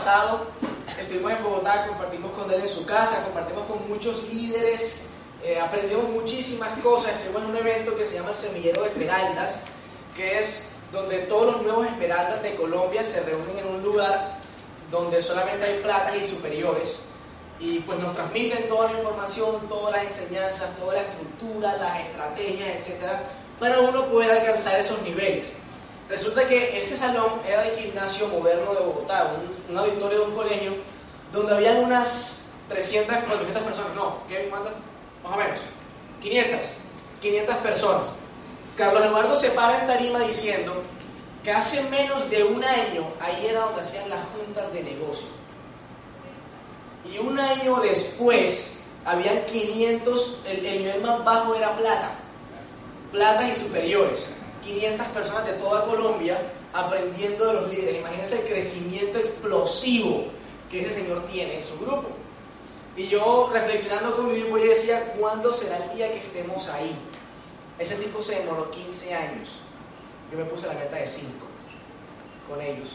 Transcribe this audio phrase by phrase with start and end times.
[0.00, 0.46] pasado.
[0.98, 4.96] Estuvimos en Bogotá, compartimos con él en su casa, compartimos con muchos líderes,
[5.44, 7.12] eh, aprendimos muchísimas cosas.
[7.12, 9.56] Estuvimos en un evento que se llama el Semillero de Esmeraldas,
[10.16, 14.38] que es donde todos los nuevos esmeraldas de Colombia se reúnen en un lugar
[14.90, 17.00] donde solamente hay platas y superiores
[17.60, 22.76] y pues nos transmiten toda la información, todas las enseñanzas, toda la estructura, las estrategias,
[22.76, 23.22] etcétera,
[23.58, 25.52] para uno poder alcanzar esos niveles.
[26.10, 29.32] Resulta que ese salón era el gimnasio moderno de Bogotá,
[29.68, 30.72] un, auditorio de un colegio,
[31.32, 34.48] donde había unas 300, 400 personas, no, ¿qué?
[34.50, 34.72] ¿Cuántas?
[35.22, 35.60] Más o menos,
[36.20, 36.64] 500,
[37.22, 38.10] 500 personas.
[38.76, 40.82] Carlos Eduardo se para en tarima diciendo
[41.44, 45.40] que hace menos de un año ahí era donde hacían las juntas de negocio
[47.04, 52.10] y un año después, habían 500, el, nivel más bajo era plata,
[53.10, 54.28] plata y superiores.
[54.62, 56.38] 500 personas de toda Colombia
[56.72, 58.00] aprendiendo de los líderes.
[58.00, 60.26] Imagínense el crecimiento explosivo
[60.70, 62.08] que ese señor tiene en su grupo.
[62.96, 66.94] Y yo reflexionando con mi grupo, yo decía, ¿cuándo será el día que estemos ahí?
[67.78, 69.48] Ese tipo se demoró 15 años.
[70.30, 71.30] Yo me puse la meta de 5
[72.48, 72.90] con ellos.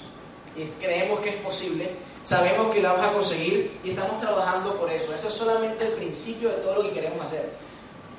[0.55, 1.91] Y creemos que es posible
[2.25, 5.13] sabemos que lo vamos a conseguir y estamos trabajando por eso.
[5.13, 7.49] Esto es solamente el principio de todo lo que queremos hacer.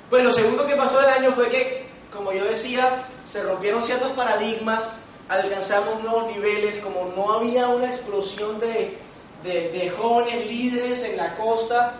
[0.09, 4.13] Pues lo segundo que pasó del año fue que, como yo decía, se rompieron ciertos
[4.13, 4.93] paradigmas,
[5.29, 8.97] alcanzamos nuevos niveles, como no había una explosión de,
[9.43, 11.95] de, jóvenes líderes en la costa,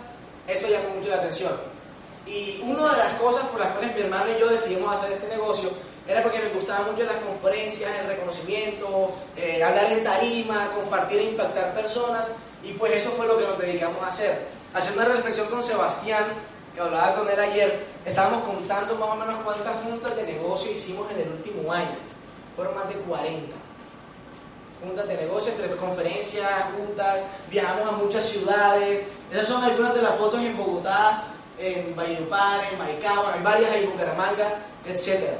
[0.47, 1.51] eso llamó mucho la atención.
[2.25, 5.27] Y una de las cosas por las cuales mi hermano y yo decidimos hacer este
[5.27, 5.69] negocio
[6.07, 11.23] era porque me gustaban mucho las conferencias, el reconocimiento, eh, hablar en tarima, compartir e
[11.31, 12.31] impactar personas,
[12.63, 14.47] y pues eso fue lo que nos dedicamos a hacer.
[14.73, 16.23] Haciendo una reflexión con Sebastián,
[16.77, 21.09] que hablaba con él ayer, estábamos contando más o menos cuántas juntas de negocio hicimos
[21.11, 21.97] en el último año.
[22.55, 23.55] Fueron más de 40
[24.83, 29.07] juntas de negocio, entre conferencias, juntas, viajamos a muchas ciudades.
[29.31, 31.23] Esas son algunas de las fotos en Bogotá,
[31.57, 35.39] en Valledupar, en Maicao, hay varias en Bucaramanga, etcétera.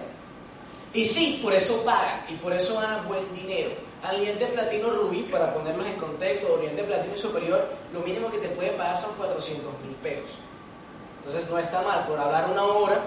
[0.91, 3.69] Y sí, por eso pagan y por eso ganan buen dinero.
[4.01, 7.99] Al nivel de platino rubí, para ponerlos en contexto, o nivel de platino superior, lo
[7.99, 10.31] mínimo que te pueden pagar son 400 mil pesos.
[11.27, 13.01] Entonces no está mal por hablar una hora.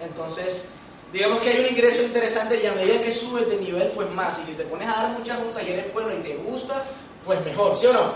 [0.00, 0.68] Entonces,
[1.12, 4.38] digamos que hay un ingreso interesante y a medida que subes de nivel, pues más.
[4.38, 6.82] Y si te pones a dar muchas juntas y eres bueno y te gusta,
[7.22, 8.12] pues mejor, ¿sí o no?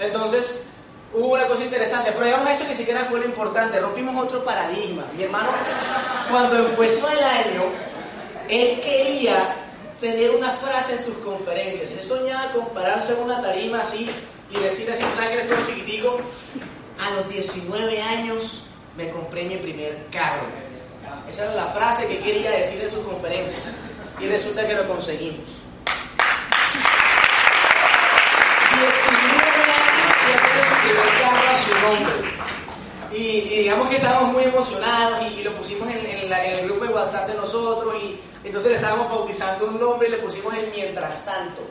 [0.00, 0.62] Entonces,
[1.14, 5.04] hubo una cosa interesante, pero digamos eso ni siquiera fue lo importante, rompimos otro paradigma.
[5.16, 5.50] Mi hermano,
[6.28, 7.62] cuando empezó el año,
[8.48, 9.54] él quería
[10.00, 11.90] tener una frase en sus conferencias.
[11.90, 14.10] Él soñaba con pararse en una tarima así
[14.50, 16.18] y decir así, ¿sabes que eres chiquitico?
[16.98, 18.64] A los 19 años
[18.96, 20.46] me compré mi primer carro.
[21.28, 23.72] Esa era la frase que quería decir en sus conferencias.
[24.20, 25.60] Y resulta que lo conseguimos.
[28.80, 32.30] 19 años y ya tiene su primer carro a su nombre.
[33.12, 37.34] Y, digamos que estábamos muy emocionados y, lo pusimos en, el grupo de WhatsApp de
[37.34, 41.62] nosotros y entonces le estábamos bautizando un nombre y le pusimos el mientras tanto.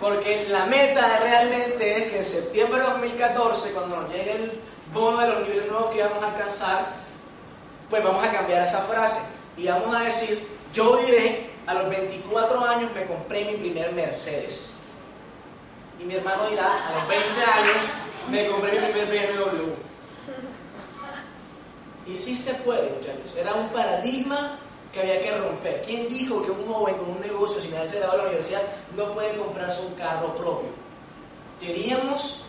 [0.00, 4.60] Porque la meta realmente es que en septiembre de 2014, cuando nos llegue el
[4.92, 6.86] bono de los niveles nuevos que vamos a alcanzar,
[7.88, 9.20] pues vamos a cambiar esa frase
[9.56, 14.72] y vamos a decir, yo diré, a los 24 años me compré mi primer Mercedes.
[16.00, 17.82] Y mi hermano dirá, a los 20 años
[18.30, 19.72] me compré mi primer BMW.
[22.06, 23.36] Y sí se puede, muchachos.
[23.36, 24.58] Era un paradigma
[24.92, 25.82] que había que romper.
[25.82, 28.62] ¿Quién dijo que un joven con un negocio sin haberse dado a la universidad
[28.96, 30.68] no puede comprarse un carro propio?
[31.60, 32.40] Queríamos,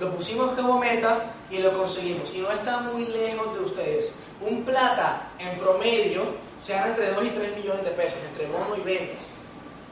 [0.00, 2.32] lo pusimos como meta y lo conseguimos.
[2.34, 4.14] Y no está muy lejos de ustedes.
[4.40, 6.22] Un plata en promedio
[6.64, 9.28] se gana entre 2 y 3 millones de pesos, entre bono y ventas.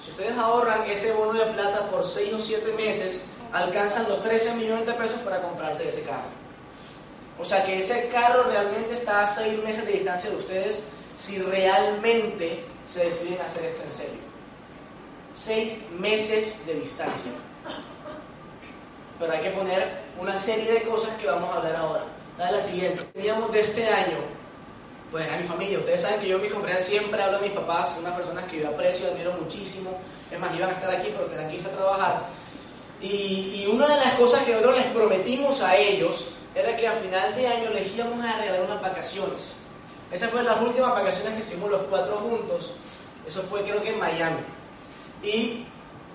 [0.04, 3.22] Si ustedes ahorran ese bono de plata por 6 o 7 meses,
[3.52, 6.28] alcanzan los 13 millones de pesos para comprarse ese carro.
[7.38, 10.84] O sea que ese carro realmente está a 6 meses de distancia de ustedes
[11.18, 14.20] si realmente se deciden hacer esto en serio.
[15.34, 17.32] 6 meses de distancia.
[19.18, 22.04] Pero hay que poner una serie de cosas que vamos a hablar ahora.
[22.38, 23.02] Dale la siguiente.
[23.14, 24.18] Teníamos de este año,
[25.10, 25.78] pues era mi familia.
[25.78, 28.60] Ustedes saben que yo en mi conferencia siempre hablo de mis papás, unas personas que
[28.60, 29.98] yo aprecio y admiro muchísimo.
[30.30, 32.26] Es más, iban a estar aquí, pero tenían que irse a trabajar.
[33.00, 37.34] Y, una de las cosas que nosotros les prometimos a ellos era que a final
[37.34, 39.56] de año les íbamos a regalar unas vacaciones.
[40.10, 42.72] Esas fueron las últimas vacaciones que estuvimos los cuatro juntos.
[43.26, 44.40] Eso fue creo que en Miami.
[45.22, 45.66] Y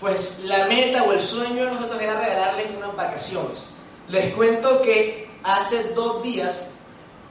[0.02, 3.70] pues la meta o el sueño de nosotros era regalarles unas vacaciones.
[4.10, 6.60] Les cuento que hace dos días,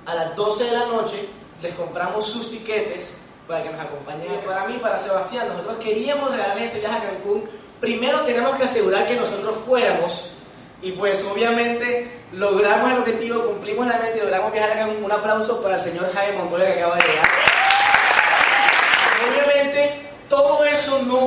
[0.06, 1.28] a las 12 de la noche,
[1.60, 3.14] les compramos sus tiquetes
[3.48, 4.28] para que nos acompañen.
[4.46, 7.44] Para mí, para Sebastián, nosotros queríamos regalarles ese viaje a Cancún.
[7.80, 10.30] Primero tenemos que asegurar que nosotros fuéramos
[10.80, 15.04] y pues obviamente logramos el objetivo, cumplimos la meta y logramos viajar a Cancún.
[15.04, 17.30] Un aplauso para el señor Jaime Montoya que acaba de llegar.
[19.28, 21.18] Obviamente todo eso no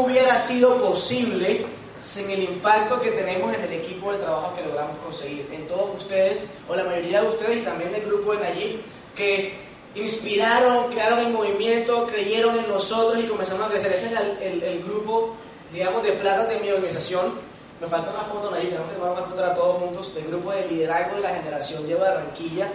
[0.47, 1.65] sido posible
[2.03, 6.01] sin el impacto que tenemos en el equipo de trabajo que logramos conseguir, en todos
[6.01, 8.81] ustedes, o la mayoría de ustedes y también del grupo de Nayib,
[9.15, 9.53] que
[9.95, 13.93] inspiraron, crearon el movimiento, creyeron en nosotros y comenzamos a crecer.
[13.93, 15.35] Ese es el, el, grupo,
[15.71, 17.39] digamos, de plata de mi organización.
[17.79, 20.51] Me falta una foto, Nayib, tenemos que tomar una foto a todos juntos, del grupo
[20.51, 22.69] de liderazgo de la generación Lleva Barranquilla.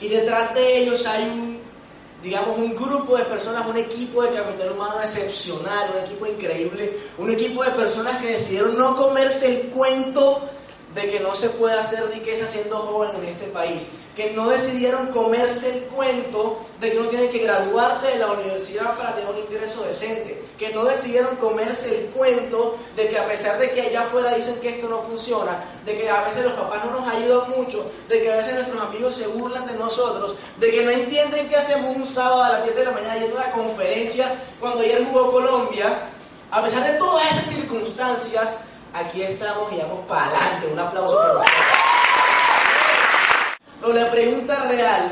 [0.00, 1.57] Y detrás de ellos hay un
[2.22, 7.30] digamos, un grupo de personas, un equipo de capital humano excepcional, un equipo increíble, un
[7.30, 10.42] equipo de personas que decidieron no comerse el cuento
[10.94, 13.88] de que no se puede hacer riqueza siendo joven en este país,
[14.18, 18.96] que no decidieron comerse el cuento de que uno tiene que graduarse de la universidad
[18.96, 23.60] para tener un ingreso decente, que no decidieron comerse el cuento de que a pesar
[23.60, 26.84] de que allá afuera dicen que esto no funciona, de que a veces los papás
[26.86, 30.68] no nos ayudan mucho, de que a veces nuestros amigos se burlan de nosotros, de
[30.68, 33.44] que no entienden qué hacemos un sábado a las 10 de la mañana yendo a
[33.44, 36.10] una conferencia cuando ayer jugó Colombia,
[36.50, 38.50] a pesar de todas esas circunstancias,
[38.92, 40.66] aquí estamos y vamos para adelante.
[40.72, 41.97] Un aplauso para
[43.88, 45.10] Pero la pregunta real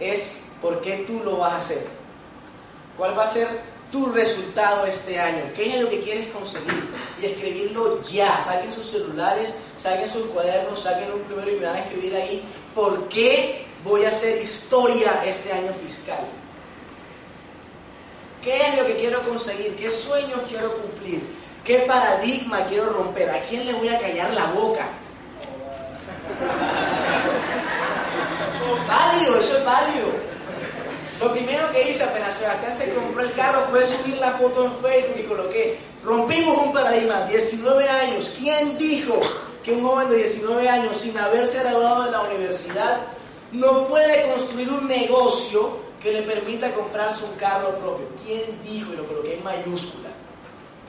[0.00, 1.86] es, ¿por qué tú lo vas a hacer?
[2.98, 3.46] ¿Cuál va a ser
[3.92, 5.44] tu resultado este año?
[5.54, 6.90] ¿Qué es lo que quieres conseguir?
[7.22, 8.40] Y escribirlo ya.
[8.42, 12.42] Saquen sus celulares, saquen sus cuadernos, saquen un primero y me van a escribir ahí,
[12.74, 16.26] ¿por qué voy a hacer historia este año fiscal?
[18.42, 19.76] ¿Qué es lo que quiero conseguir?
[19.76, 21.22] ¿Qué sueños quiero cumplir?
[21.62, 23.30] ¿Qué paradigma quiero romper?
[23.30, 24.84] ¿A quién le voy a callar la boca?
[28.86, 30.06] Válido, eso es válido.
[31.20, 34.72] Lo primero que hice apenas Sebastián se compró el carro fue subir la foto en
[34.72, 38.32] Facebook y coloqué, rompimos un paradigma, 19 años.
[38.38, 39.20] ¿Quién dijo
[39.62, 43.00] que un joven de 19 años sin haberse graduado de la universidad
[43.52, 48.06] no puede construir un negocio que le permita comprarse un carro propio?
[48.24, 48.92] ¿Quién dijo?
[48.92, 50.10] Y lo coloqué en mayúscula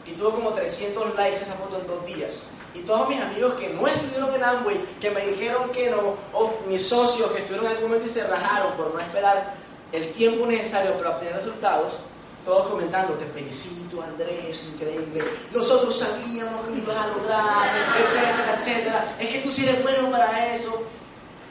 [0.08, 2.50] y tuvo como 300 likes esa foto en dos días.
[2.76, 6.60] Y todos mis amigos que no estuvieron en Amway, que me dijeron que no, o
[6.68, 9.56] mis socios que estuvieron en algún momento y se rajaron por no esperar
[9.94, 11.94] el tiempo necesario para obtener resultados,
[12.44, 15.24] todos comentando, te felicito Andrés, increíble,
[15.54, 20.12] nosotros sabíamos que lo ibas a lograr, etcétera, etcétera, es que tú sí eres bueno
[20.12, 20.84] para eso.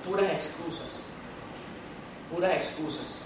[0.07, 1.05] Puras excusas,
[2.31, 3.21] puras excusas.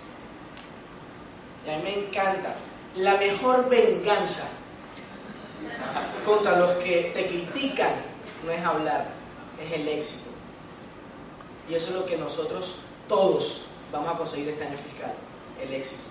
[1.66, 2.54] Y a mí me encanta,
[2.94, 4.48] la mejor venganza
[6.24, 7.92] contra los que te critican
[8.44, 9.06] no es hablar,
[9.62, 10.30] es el éxito.
[11.68, 12.76] Y eso es lo que nosotros
[13.08, 15.12] todos vamos a conseguir este año fiscal,
[15.60, 16.02] el éxito.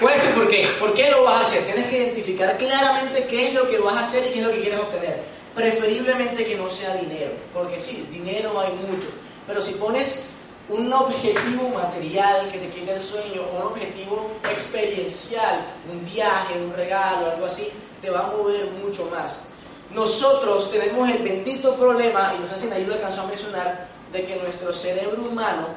[0.00, 0.68] ¿Cuál es tu por qué?
[0.78, 1.64] ¿Por qué lo vas a hacer?
[1.64, 4.52] Tienes que identificar claramente qué es lo que vas a hacer y qué es lo
[4.52, 5.24] que quieres obtener.
[5.54, 9.08] Preferiblemente que no sea dinero, porque sí, dinero hay mucho,
[9.44, 10.37] pero si pones
[10.68, 16.72] un objetivo material que te quite el sueño o un objetivo experiencial, un viaje, un
[16.74, 17.70] regalo, algo así,
[18.00, 19.44] te va a mover mucho más.
[19.90, 24.24] Nosotros tenemos el bendito problema, y no sé si Nayib lo alcanzó a mencionar, de
[24.24, 25.68] que nuestro cerebro humano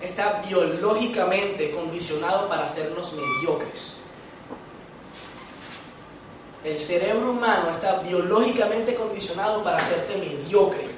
[0.00, 3.98] está biológicamente condicionado para hacernos mediocres.
[6.64, 10.90] El cerebro humano está biológicamente condicionado para hacerte mediocre.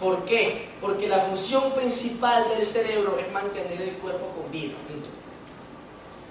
[0.00, 0.66] ¿Por qué?
[0.80, 4.72] Porque la función principal del cerebro es mantener el cuerpo con vida.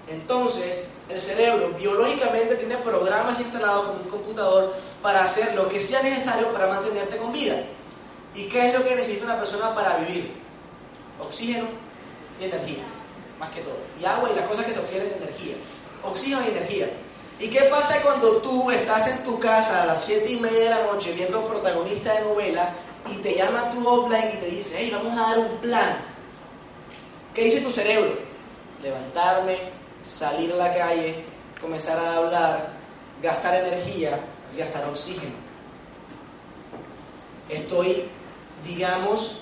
[0.08, 6.02] Entonces, el cerebro biológicamente tiene programas instalados como un computador para hacer lo que sea
[6.02, 7.54] necesario para mantenerte con vida.
[8.34, 10.32] ¿Y qué es lo que necesita una persona para vivir?
[11.20, 11.66] Oxígeno
[12.40, 12.82] y energía,
[13.38, 13.76] más que todo.
[14.00, 15.54] Y agua y las cosas que se obtienen de energía.
[16.02, 16.90] Oxígeno y energía.
[17.38, 20.70] ¿Y qué pasa cuando tú estás en tu casa a las 7 y media de
[20.70, 22.74] la noche viendo protagonista de novela
[23.12, 25.96] y te llama tu offline y te dice, hey, vamos a dar un plan.
[27.34, 28.18] ¿Qué dice tu cerebro?
[28.82, 29.58] Levantarme,
[30.06, 31.24] salir a la calle,
[31.60, 32.72] comenzar a hablar,
[33.22, 34.18] gastar energía
[34.56, 35.34] gastar oxígeno.
[37.48, 38.04] Estoy,
[38.64, 39.40] digamos,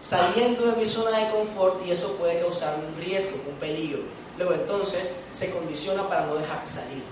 [0.00, 4.00] saliendo de mi zona de confort y eso puede causar un riesgo, un peligro.
[4.38, 7.02] Luego entonces se condiciona para no dejar salir.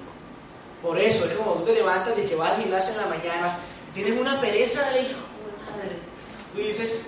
[0.82, 3.58] Por eso es como tú te levantas y que vas al gimnasio en la mañana
[3.94, 5.96] tienes una pereza de hijo de madre.
[6.54, 7.06] Tú dices,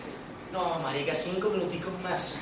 [0.53, 2.41] no, marica, cinco minuticos más.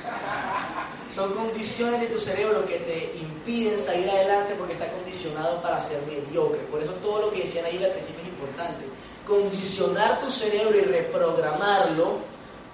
[1.15, 6.03] Son condiciones de tu cerebro que te impiden salir adelante porque está condicionado para ser
[6.07, 6.61] mediocre.
[6.71, 8.85] Por eso todo lo que decían ahí al principio es importante.
[9.27, 12.19] Condicionar tu cerebro y reprogramarlo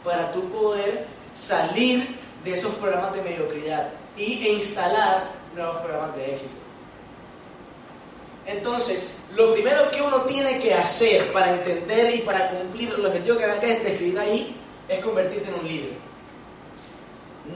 [0.03, 2.07] para tú poder salir
[2.43, 6.66] de esos programas de mediocridad y, e instalar nuevos programas de éxito.
[8.47, 13.37] Entonces, lo primero que uno tiene que hacer para entender y para cumplir el objetivo
[13.37, 14.57] que acabas de describir ahí
[14.89, 15.93] es convertirte en un líder.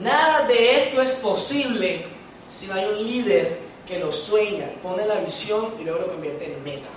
[0.01, 2.05] Nada de esto es posible
[2.49, 6.53] si no hay un líder que lo sueña, pone la visión y luego lo convierte
[6.53, 6.89] en meta.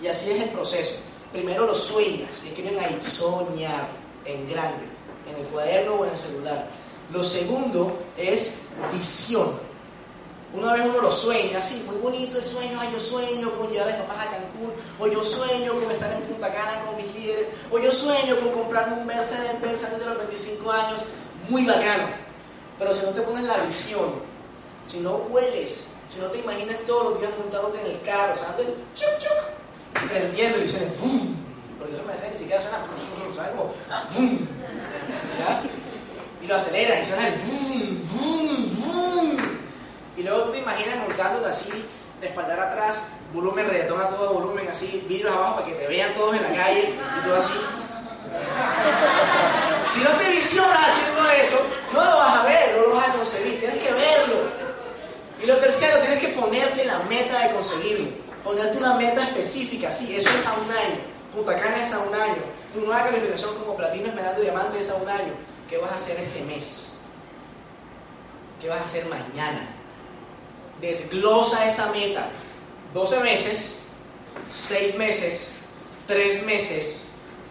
[0.00, 0.94] Y así es el proceso.
[1.32, 3.88] Primero lo sueñas, escriben ahí, soñar
[4.24, 4.84] en grande,
[5.28, 6.68] en el cuaderno o en el celular.
[7.12, 9.52] Lo segundo es visión.
[10.54, 13.88] Una vez uno lo sueña, así, muy bonito el sueño, ay, yo sueño con llevar
[13.88, 17.12] a mis papás a Cancún, o yo sueño con estar en Punta Cana con mis
[17.12, 21.00] líderes, o yo sueño con comprarme un Mercedes Benz de los 25 años,
[21.48, 22.04] muy bacano.
[22.78, 24.14] Pero si no te pones la visión,
[24.86, 28.60] si no hueles, si no te imaginas todos los días montándote en el carro, o
[28.60, 31.34] el chuc chuc, prendiendo y suena ¡fum!
[31.80, 32.78] Porque eso me hace ni siquiera suena,
[33.34, 33.50] ¿sabes?
[33.50, 33.74] Como
[34.08, 34.38] ¡fum!
[35.40, 35.62] ¿Ya?
[36.40, 38.02] Y lo aceleras y suena el ¡fum!
[38.04, 38.68] ¡fum!
[38.68, 39.63] ¡fum!
[40.16, 41.84] Y luego tú te imaginas montándote así,
[42.22, 46.36] espaldar atrás, volumen reggaetón a todo volumen, así, vidrios abajo para que te vean todos
[46.36, 47.54] en la calle y todo así.
[49.92, 51.56] Si no te visionas haciendo eso,
[51.92, 54.64] no lo vas a ver, no lo vas a conseguir, tienes que verlo.
[55.42, 58.08] Y lo tercero, tienes que ponerte la meta de conseguirlo.
[58.42, 61.00] Ponerte una meta específica, sí, eso es a un año.
[61.34, 62.42] Punta Cana es a un año.
[62.72, 65.32] Tu nueva calificación como platino, esmeralda y diamante es a un año.
[65.68, 66.92] ¿Qué vas a hacer este mes?
[68.60, 69.73] ¿Qué vas a hacer mañana?
[70.84, 72.28] Desglosa esa meta.
[72.92, 73.74] 12 meses,
[74.54, 75.52] 6 meses,
[76.06, 77.00] 3 meses,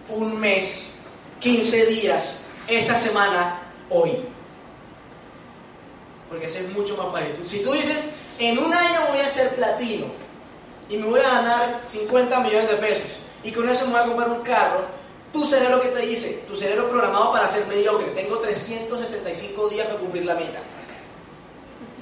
[0.10, 0.92] un mes,
[1.40, 3.60] 15 días, esta semana,
[3.90, 4.26] hoy.
[6.30, 7.36] Porque es mucho más fácil.
[7.46, 10.06] Si tú dices, en un año voy a ser platino
[10.90, 13.12] y me voy a ganar 50 millones de pesos
[13.44, 14.86] y con eso me voy a comprar un carro,
[15.34, 20.00] tu cerebro que te dice, tu cerebro programado para ser mediocre, tengo 365 días para
[20.00, 20.60] cumplir la meta.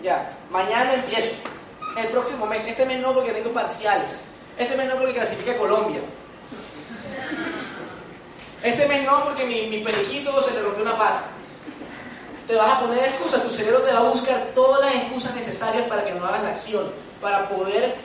[0.04, 1.34] Ya, mañana empiezo.
[1.98, 2.66] El próximo mes.
[2.66, 4.22] Este mes no porque tengo parciales.
[4.58, 6.00] Este mes no porque clasifica Colombia.
[8.64, 11.24] Este mes no porque mi, mi periquito se le rompió una pata.
[12.48, 13.44] Te vas a poner excusas.
[13.44, 16.50] Tu cerebro te va a buscar todas las excusas necesarias para que no hagas la
[16.50, 16.92] acción.
[17.20, 17.96] Para poder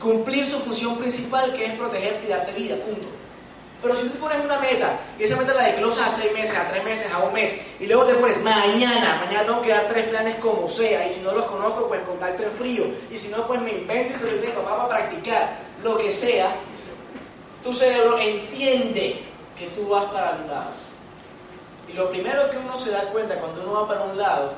[0.00, 2.76] cumplir su función principal que es protegerte y darte vida.
[2.76, 3.15] Punto.
[3.86, 6.56] Pero si tú te pones una meta y esa meta la desglosas a seis meses,
[6.56, 9.86] a tres meses, a un mes, y luego te pones mañana, mañana tengo que dar
[9.86, 13.28] tres planes como sea, y si no los conozco, pues contacto en frío, y si
[13.28, 16.50] no, pues me invento y se lo papá para practicar, lo que sea,
[17.62, 19.22] tu cerebro entiende
[19.56, 20.70] que tú vas para un lado.
[21.88, 24.52] Y lo primero que uno se da cuenta cuando uno va para un lado,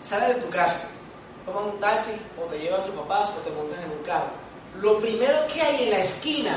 [0.00, 0.90] sale de tu casa,
[1.44, 4.30] toma un taxi, o te llevan tus papás, o te montas en un carro.
[4.80, 6.56] Lo primero que hay en la esquina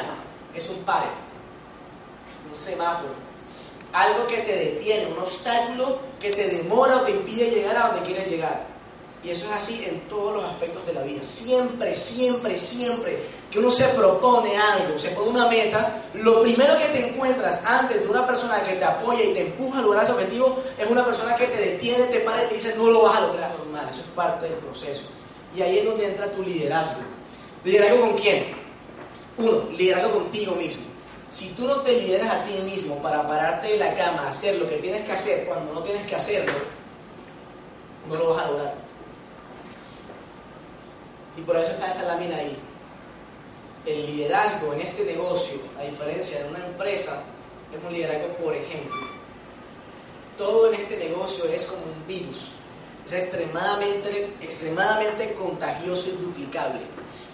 [0.54, 1.08] es un pare
[2.51, 3.13] un semáforo,
[3.94, 8.01] algo que te detiene, un obstáculo que te demora o te impide llegar a donde
[8.01, 8.77] quieres llegar.
[9.24, 11.24] Y eso es así en todos los aspectos de la vida.
[11.24, 13.18] Siempre, siempre, siempre
[13.51, 18.04] que uno se propone algo, se pone una meta, lo primero que te encuentras antes
[18.04, 21.04] de una persona que te apoya y te empuja a lograr ese objetivo es una
[21.06, 23.88] persona que te detiene, te para y te dice no lo vas a lograr normal.
[23.89, 25.04] Eso es parte del proceso.
[25.56, 27.01] Y ahí es donde entra tu liderazgo.
[27.63, 28.46] ¿Liderazgo con quién?
[29.38, 30.84] Uno, liderazgo contigo mismo.
[31.29, 34.69] Si tú no te lideras a ti mismo para pararte de la cama, hacer lo
[34.69, 36.53] que tienes que hacer cuando no tienes que hacerlo,
[38.07, 38.74] no lo vas a lograr.
[41.38, 42.57] Y por eso está esa lámina ahí.
[43.86, 47.22] El liderazgo en este negocio, a diferencia de una empresa,
[47.75, 49.07] es un liderazgo por ejemplo.
[50.38, 52.51] Todo en este negocio es como un virus.
[53.05, 56.81] Es extremadamente, extremadamente contagioso y duplicable.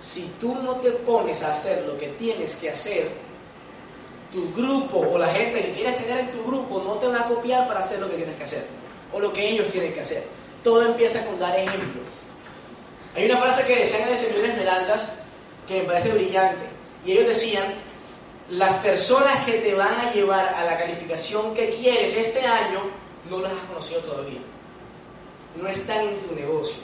[0.02, 3.10] Si tú no te pones a hacer lo que tienes que hacer,
[4.34, 7.28] tu grupo o la gente que quieres tener en tu grupo no te va a
[7.28, 8.66] copiar para hacer lo que tienes que hacer
[9.14, 10.24] o lo que ellos tienen que hacer.
[10.64, 12.02] Todo empieza con dar ejemplo.
[13.16, 15.14] Hay una frase que decían en el señor Esmeraldas
[15.68, 16.66] que me parece brillante
[17.06, 17.64] y ellos decían,
[18.50, 22.80] las personas que te van a llevar a la calificación que quieres este año
[23.30, 24.40] no las has conocido todavía.
[25.56, 26.78] No están en tu negocio.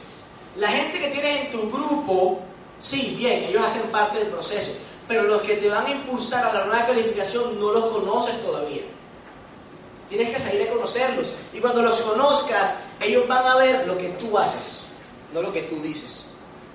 [0.55, 2.39] La gente que tienes en tu grupo,
[2.79, 4.77] sí, bien, ellos hacen parte del proceso,
[5.09, 8.83] pero los que te van a impulsar a la nueva calificación no los conoces todavía.
[10.07, 11.33] Tienes que salir a conocerlos.
[11.51, 14.89] Y cuando los conozcas, ellos van a ver lo que tú haces,
[15.33, 16.27] no lo que tú dices.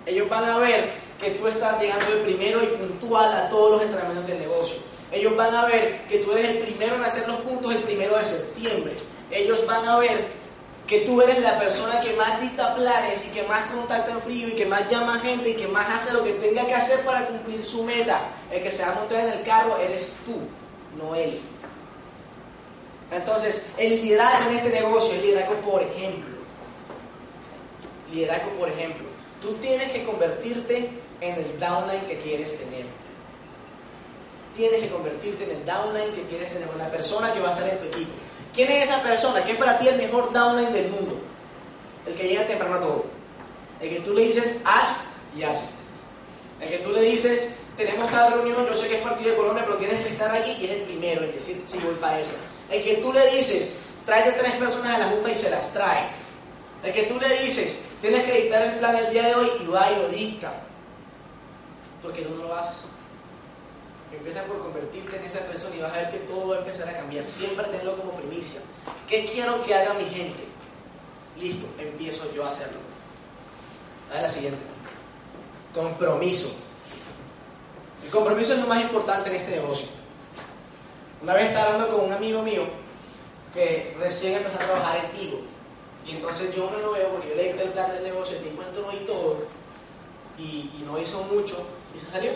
[0.05, 3.83] Ellos van a ver que tú estás llegando de primero y puntual a todos los
[3.85, 4.79] entrenamientos del negocio.
[5.13, 8.17] Ellos van a ver que tú eres el primero en hacer los puntos el primero
[8.17, 8.97] de septiembre.
[9.31, 10.27] Ellos van a ver
[10.87, 14.49] que tú eres la persona que más dicta planes y que más contacta en frío
[14.49, 17.01] y que más llama a gente y que más hace lo que tenga que hacer
[17.01, 18.21] para cumplir su meta.
[18.51, 20.37] El que se va a montar en el carro eres tú,
[21.03, 21.41] no él.
[23.11, 26.35] Entonces, el liderazgo en este negocio es liderazgo por ejemplo.
[28.13, 29.07] Liderazgo por ejemplo.
[29.41, 32.85] Tú tienes que convertirte en el downline que quieres tener.
[34.55, 37.69] Tienes que convertirte en el downline que quieres tener, la persona que va a estar
[37.69, 38.13] en tu equipo.
[38.55, 39.43] ¿Quién es esa persona?
[39.45, 41.19] ¿Qué es para ti el mejor downline del mundo?
[42.07, 43.05] El que llega temprano a todo.
[43.81, 45.07] El que tú le dices, haz
[45.37, 45.65] y hace.
[46.61, 49.65] El que tú le dices, tenemos cada reunión, yo sé que es partido de Colombia,
[49.67, 52.33] pero tienes que estar aquí y es el primero en decir, sí, voy para eso.
[52.71, 56.09] El que tú le dices, tráete tres personas a la junta y se las trae.
[56.85, 59.67] El que tú le dices, tienes que dictar el plan del día de hoy y
[59.67, 60.55] va y lo dicta.
[62.03, 62.85] Porque tú no lo haces.
[64.17, 66.89] Empieza por convertirte en esa persona y vas a ver que todo va a empezar
[66.89, 67.27] a cambiar.
[67.27, 68.61] Siempre tenlo como primicia.
[69.07, 70.45] ¿Qué quiero que haga mi gente?
[71.39, 72.79] Listo, empiezo yo a hacerlo.
[74.15, 74.61] A la siguiente.
[75.75, 76.55] Compromiso.
[78.05, 79.89] El compromiso es lo más importante en este negocio.
[81.23, 82.63] Una vez estaba hablando con un amigo mío
[83.53, 85.41] que recién empezó a trabajar en Tigo.
[86.07, 88.43] Y entonces yo no lo veo porque yo le dicté el plan del negocio, el
[88.43, 89.47] tipo entró y todo.
[90.39, 91.57] Y, y no hizo mucho
[91.97, 92.33] y se salió.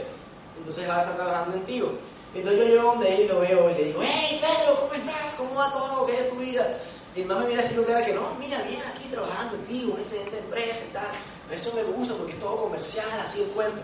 [0.58, 1.92] Entonces ahora está trabajando en Tigo.
[2.34, 5.34] Entonces yo llego donde él y lo veo y le digo, hey Pedro, ¿cómo estás?
[5.34, 6.06] ¿Cómo va todo?
[6.06, 6.76] ¿Qué es tu vida?
[7.16, 9.92] Y el mamá me mira con cara que no, mira, viene aquí trabajando en Tigo,
[9.92, 11.08] una excelente empresa y tal.
[11.50, 13.80] Esto me gusta porque es todo comercial, así el cuento.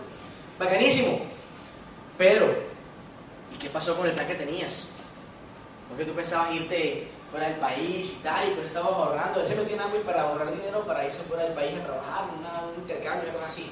[0.59, 1.19] Bacanísimo.
[2.17, 2.47] Pedro,
[3.53, 4.83] ¿y qué pasó con el plan que tenías?
[5.89, 9.41] Porque tú pensabas irte fuera del país y tal, y pues estabas ahorrando.
[9.41, 12.25] Él se metió en hambre para ahorrar dinero para irse fuera del país a trabajar,
[12.25, 13.71] un intercambio, una cosa así.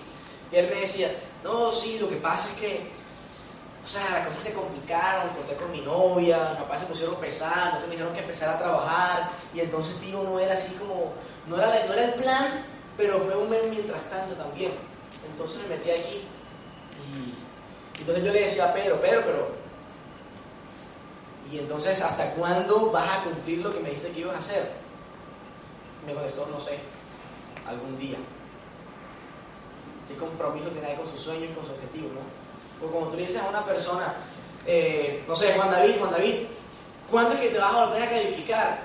[0.53, 1.09] Y él me decía,
[1.43, 2.87] no, sí, lo que pasa es que,
[3.83, 7.95] o sea, las cosas se complicaron, conté con mi novia, papás se pusieron pesados, me
[7.95, 11.13] dijeron que empezar a trabajar, y entonces tío no era así como,
[11.47, 12.63] no era, no era el plan,
[12.95, 14.73] pero fue un mes mientras tanto también.
[15.25, 16.27] Entonces me metí aquí,
[17.95, 19.55] y entonces yo le decía a Pedro, pero,
[21.51, 24.71] y entonces, ¿hasta cuándo vas a cumplir lo que me dijiste que ibas a hacer?
[26.05, 26.77] Me contestó, no sé,
[27.65, 28.17] algún día
[30.07, 32.21] qué compromiso tiene con sus sueños con sus objetivos, ¿no?
[32.79, 34.13] Porque como tú le dices a una persona,
[34.65, 36.35] eh, no sé, Juan David, Juan David,
[37.09, 38.83] ¿cuándo es que te vas a volver a calificar?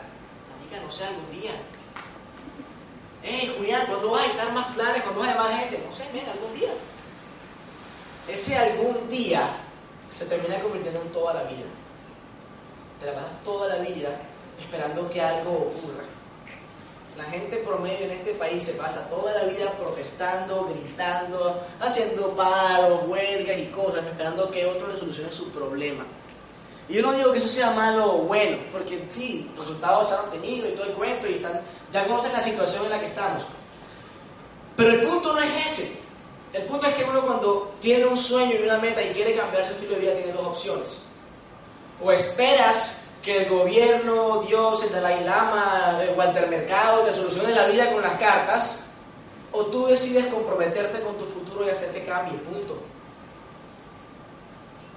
[0.57, 1.53] Marica, no sé, algún día.
[3.23, 5.03] Eh, Julián, ¿cuándo vas a estar más planes?
[5.03, 5.83] ¿Cuándo vas a llamar gente?
[5.87, 6.71] No sé, ven, algún día.
[8.29, 9.41] Ese algún día
[10.11, 11.67] se termina convirtiendo en toda la vida.
[13.01, 14.11] Te la pasas toda la vida
[14.61, 16.05] esperando que algo ocurra.
[17.19, 23.09] La gente promedio en este país se pasa toda la vida protestando, gritando, haciendo paros,
[23.09, 26.07] huelgas y cosas, esperando que otro le solucione su problema.
[26.89, 30.21] Y yo no digo que eso sea malo o bueno, porque sí, resultados se han
[30.21, 31.61] obtenido y todo el cuento y están,
[31.93, 33.43] ya conocen la situación en la que estamos.
[34.77, 35.99] Pero el punto no es ese.
[36.53, 39.67] El punto es que uno cuando tiene un sueño y una meta y quiere cambiar
[39.67, 41.03] su estilo de vida tiene dos opciones.
[42.01, 42.98] O esperas
[43.29, 48.17] que el gobierno, Dios, el Dalai Lama, Walter Mercado te solucione la vida con las
[48.17, 48.85] cartas,
[49.53, 52.79] o tú decides comprometerte con tu futuro y hacer que cambie, punto.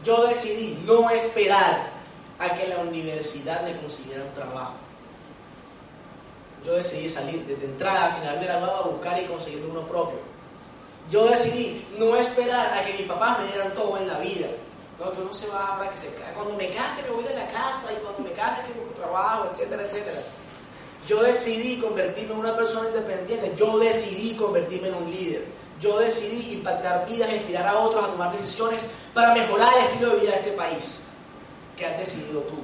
[0.05, 1.89] Yo decidí no esperar
[2.39, 4.75] a que la universidad me consiguiera un trabajo.
[6.63, 10.19] Yo decidí salir desde entrada, sin haberme graduado, a buscar y conseguir uno propio.
[11.09, 14.47] Yo decidí no esperar a que mis papás me dieran todo en la vida
[15.01, 17.47] no, que uno se va para que se Cuando me case me voy de la
[17.47, 20.21] casa y cuando me case que busco trabajo, etcétera, etcétera.
[21.07, 23.53] Yo decidí convertirme en una persona independiente.
[23.57, 25.45] Yo decidí convertirme en un líder.
[25.79, 28.79] Yo decidí impactar vidas, inspirar a otros a tomar decisiones
[29.15, 31.03] para mejorar el estilo de vida de este país.
[31.75, 32.59] ¿Qué has decidido tú?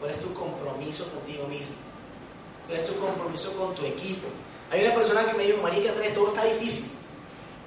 [0.00, 1.76] ¿Cuál es tu compromiso contigo mismo?
[2.66, 4.26] ¿Cuál es tu compromiso con tu equipo?
[4.72, 6.90] Hay una persona que me dijo, Marica Andrés, todo está difícil.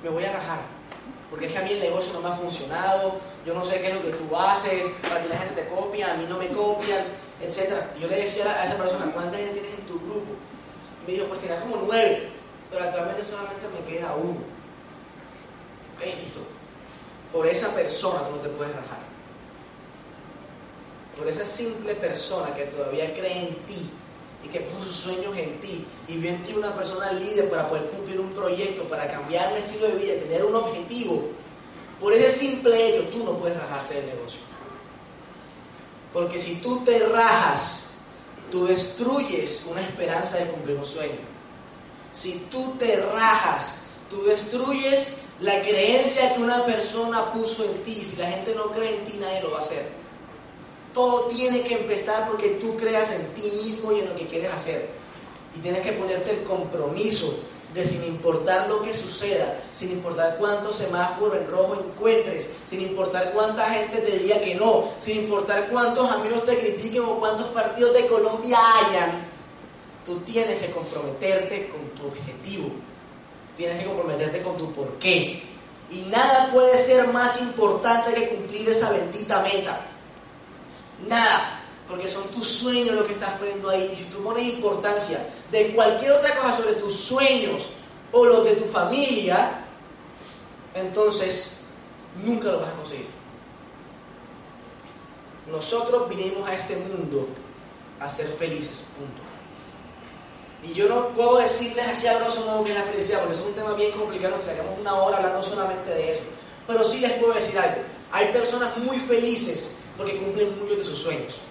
[0.03, 0.80] Me voy a rajar.
[1.29, 3.87] Porque es que a mí el negocio no me ha funcionado, yo no sé qué
[3.87, 6.47] es lo que tú haces, para que la gente te copia, a mí no me
[6.49, 7.03] copian,
[7.41, 7.73] etc.
[7.99, 10.33] yo le decía a esa persona, ¿cuánta gente tienes en tu grupo?
[11.01, 12.29] Y me dijo, pues tenía como nueve,
[12.69, 14.41] pero actualmente solamente me queda uno.
[15.95, 16.41] Ok, listo.
[17.31, 18.99] Por esa persona tú no te puedes rajar.
[21.17, 23.91] Por esa simple persona que todavía cree en ti
[24.43, 27.85] y que puso sueños en ti y vio en ti una persona líder para poder
[27.85, 31.29] cumplir un proyecto, para cambiar un estilo de vida, tener un objetivo,
[31.99, 34.39] por ese simple hecho tú no puedes rajarte del negocio.
[36.11, 37.91] Porque si tú te rajas,
[38.49, 41.19] tú destruyes una esperanza de cumplir un sueño.
[42.11, 48.03] Si tú te rajas, tú destruyes la creencia que una persona puso en ti.
[48.03, 50.00] Si la gente no cree en ti, nadie lo va a hacer.
[50.93, 54.53] Todo tiene que empezar porque tú creas en ti mismo y en lo que quieres
[54.53, 54.89] hacer.
[55.55, 57.33] Y tienes que ponerte el compromiso
[57.73, 63.31] de sin importar lo que suceda, sin importar cuántos semáforos en rojo encuentres, sin importar
[63.31, 67.93] cuánta gente te diga que no, sin importar cuántos amigos te critiquen o cuántos partidos
[67.93, 69.25] de Colombia hayan,
[70.05, 72.69] tú tienes que comprometerte con tu objetivo,
[73.55, 75.43] tienes que comprometerte con tu porqué.
[75.89, 79.79] Y nada puede ser más importante que cumplir esa bendita meta.
[81.07, 81.61] Nada
[81.91, 83.91] porque son tus sueños lo que estás poniendo ahí.
[83.93, 87.63] Y si tú pones importancia de cualquier otra cosa sobre tus sueños
[88.13, 89.65] o los de tu familia,
[90.73, 91.57] entonces
[92.23, 93.07] nunca lo vas a conseguir.
[95.51, 97.27] Nosotros vinimos a este mundo
[97.99, 99.21] a ser felices, punto.
[100.63, 103.43] Y yo no puedo decirles así a grosso modo que es la felicidad, porque eso
[103.43, 106.23] es un tema bien complicado, nos traeríamos una hora hablando solamente de eso.
[106.67, 107.81] Pero sí les puedo decir algo.
[108.13, 111.41] Hay personas muy felices porque cumplen muchos de sus sueños.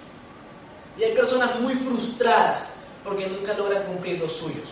[0.99, 2.71] Y hay personas muy frustradas
[3.05, 4.71] porque nunca logran cumplir los suyos.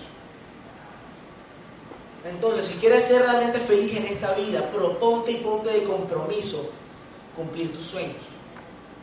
[2.25, 6.73] Entonces, si quieres ser realmente feliz en esta vida, proponte y ponte de compromiso
[7.37, 8.17] cumplir tus sueños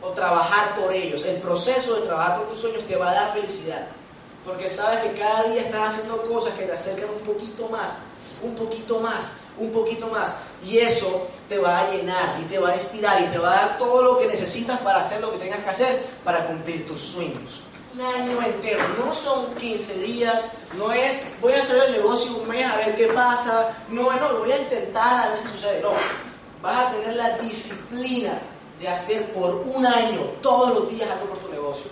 [0.02, 1.24] o trabajar por ellos.
[1.24, 3.88] El proceso de trabajar por tus sueños te va a dar felicidad,
[4.44, 7.98] porque sabes que cada día estás haciendo cosas que te acercan un poquito más,
[8.42, 10.36] un poquito más, un poquito más.
[10.62, 13.66] Y eso te va a llenar y te va a inspirar y te va a
[13.66, 17.00] dar todo lo que necesitas para hacer lo que tengas que hacer para cumplir tus
[17.00, 17.62] sueños.
[17.94, 22.48] Un año entero, no son 15 días, no es voy a hacer el negocio un
[22.48, 25.80] mes a ver qué pasa, no, no, lo voy a intentar a ver si sucede,
[25.80, 25.92] no.
[26.60, 28.32] Vas a tener la disciplina
[28.78, 31.90] de hacer por un año, todos los días algo por tu negocio.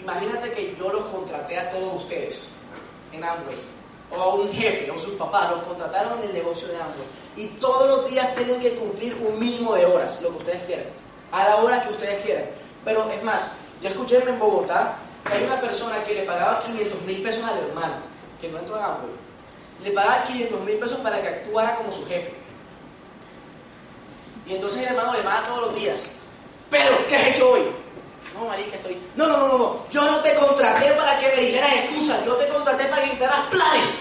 [0.00, 2.50] Imagínate que yo los contraté a todos ustedes
[3.12, 3.73] en Amway
[4.10, 7.06] o a un jefe o sus papás, los contrataron en el negocio de ambos.
[7.36, 10.86] Y todos los días tienen que cumplir un mínimo de horas, lo que ustedes quieran,
[11.32, 12.44] a la hora que ustedes quieran.
[12.84, 17.02] Pero es más, yo escuché en Bogotá que hay una persona que le pagaba 500
[17.02, 17.94] mil pesos al hermano,
[18.40, 19.10] que no entró en Amway.
[19.82, 22.34] Le pagaba 500 mil pesos para que actuara como su jefe.
[24.46, 26.10] Y entonces el hermano le paga todos los días.
[26.70, 27.62] Pero, ¿qué has hecho hoy?
[28.34, 29.00] No, marica, estoy...
[29.14, 29.86] No, no, no, no.
[29.90, 32.24] Yo no te contraté para que me dijeras excusas.
[32.26, 33.94] Yo te contraté para que dictaras planes.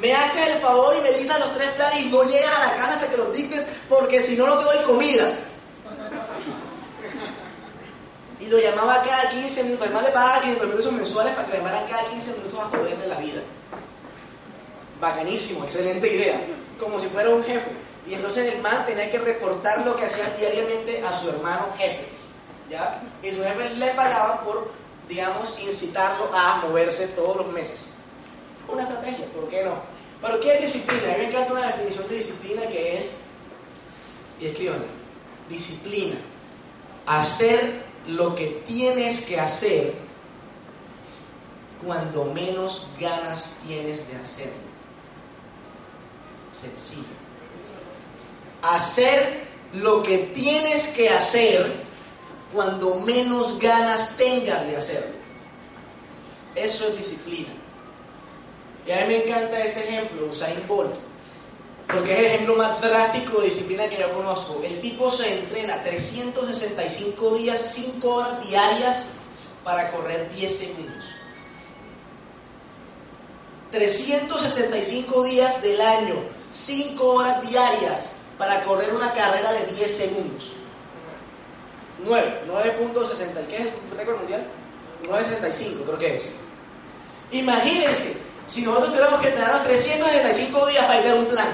[0.00, 2.76] Me haces el favor y me dictas los tres planes y no llegas a la
[2.76, 5.32] casa hasta que los dictes porque si no, no te doy comida.
[8.40, 9.86] Y lo llamaba cada 15 minutos.
[9.86, 12.76] Además le pagaba 500 mil pesos mensuales para que le llamaran cada 15 minutos a
[12.76, 13.42] joderle la vida.
[15.00, 16.40] Bacanísimo, excelente idea.
[16.78, 17.70] Como si fuera un jefe.
[18.06, 22.17] Y entonces el man tenía que reportar lo que hacía diariamente a su hermano jefe.
[22.70, 23.02] ¿Ya?
[23.22, 24.70] Y su jefe le pagaba por,
[25.08, 27.88] digamos, incitarlo a moverse todos los meses.
[28.68, 29.74] Una estrategia, ¿por qué no?
[30.20, 31.14] Pero ¿qué es disciplina?
[31.14, 33.16] A mí me encanta una definición de disciplina que es,
[34.40, 34.86] y escríbanla,
[35.48, 36.16] disciplina,
[37.06, 39.94] hacer lo que tienes que hacer
[41.84, 44.68] cuando menos ganas tienes de hacerlo.
[46.52, 47.04] Sencillo.
[48.62, 51.87] Hacer lo que tienes que hacer
[52.52, 55.16] cuando menos ganas tengas de hacerlo.
[56.54, 57.48] Eso es disciplina.
[58.86, 60.94] Y a mí me encanta ese ejemplo, Usain Bolt,
[61.86, 64.60] porque es el ejemplo más drástico de disciplina que yo conozco.
[64.64, 69.06] El tipo se entrena 365 días, 5 horas diarias
[69.62, 71.06] para correr 10 segundos.
[73.70, 76.14] 365 días del año,
[76.50, 80.52] 5 horas diarias para correr una carrera de 10 segundos.
[82.04, 83.46] 9, 9.60.
[83.48, 84.46] ¿Qué es el récord mundial?
[85.04, 86.30] 9.65 creo que es.
[87.32, 91.48] Imagínense, si nosotros tuviéramos que tener 365 días para ir a un plan.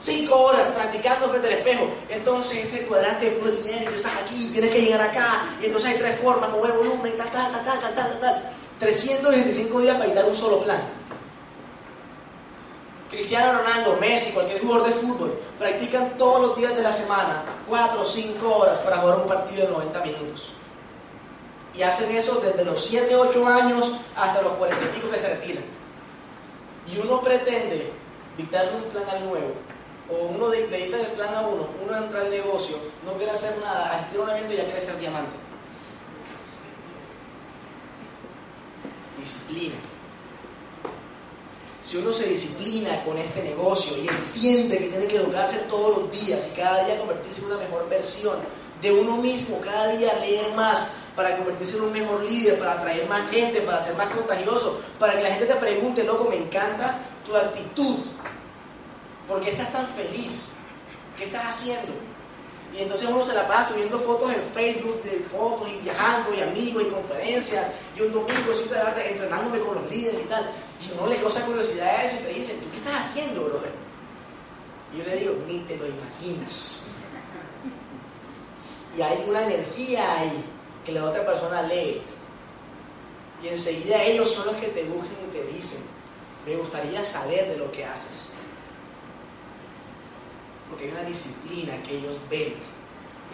[0.00, 1.90] 5 horas practicando frente al espejo.
[2.08, 5.44] Entonces este cuadrante de dinero y tú estás aquí, tienes que llegar acá.
[5.60, 8.52] Y entonces hay tres formas, mover volumen, tal, tal, tal, tal, tal, tal, tal.
[8.78, 10.80] 365 días para a un solo plan.
[13.10, 18.00] Cristiano Ronaldo, Messi, cualquier jugador de fútbol, practican todos los días de la semana, 4
[18.00, 20.52] o 5 horas para jugar un partido de 90 minutos.
[21.74, 25.28] Y hacen eso desde los 7, 8 años hasta los 40 y pico que se
[25.28, 25.64] retiran.
[26.86, 27.92] Y uno pretende
[28.38, 29.54] dictarle un plan al nuevo,
[30.08, 33.58] o uno le dicta el plan a uno, uno entra al negocio, no quiere hacer
[33.58, 35.36] nada, asistir un evento y ya quiere ser diamante.
[39.18, 39.74] Disciplina
[41.82, 46.12] si uno se disciplina con este negocio y entiende que tiene que educarse todos los
[46.12, 48.36] días y cada día convertirse en una mejor versión
[48.82, 53.06] de uno mismo, cada día leer más para convertirse en un mejor líder, para atraer
[53.08, 56.98] más gente, para ser más contagioso, para que la gente te pregunte, loco, me encanta
[57.24, 57.98] tu actitud.
[59.26, 60.48] ¿Por qué estás tan feliz?
[61.16, 61.92] ¿Qué estás haciendo?
[62.76, 66.40] Y entonces uno se la pasa subiendo fotos en Facebook de fotos y viajando y
[66.40, 67.66] amigos y conferencias.
[67.96, 68.52] Y un domingo
[68.94, 70.50] te entrenándome con los líderes y tal.
[70.80, 73.72] Y uno le causa curiosidad a eso y te dicen, ¿tú qué estás haciendo, brother?
[74.92, 76.82] Y yo le digo, ni te lo imaginas.
[78.96, 80.44] Y hay una energía ahí
[80.84, 82.02] que la otra persona lee.
[83.42, 85.80] Y enseguida ellos son los que te buscan y te dicen,
[86.46, 88.28] me gustaría saber de lo que haces.
[90.68, 92.54] Porque hay una disciplina que ellos ven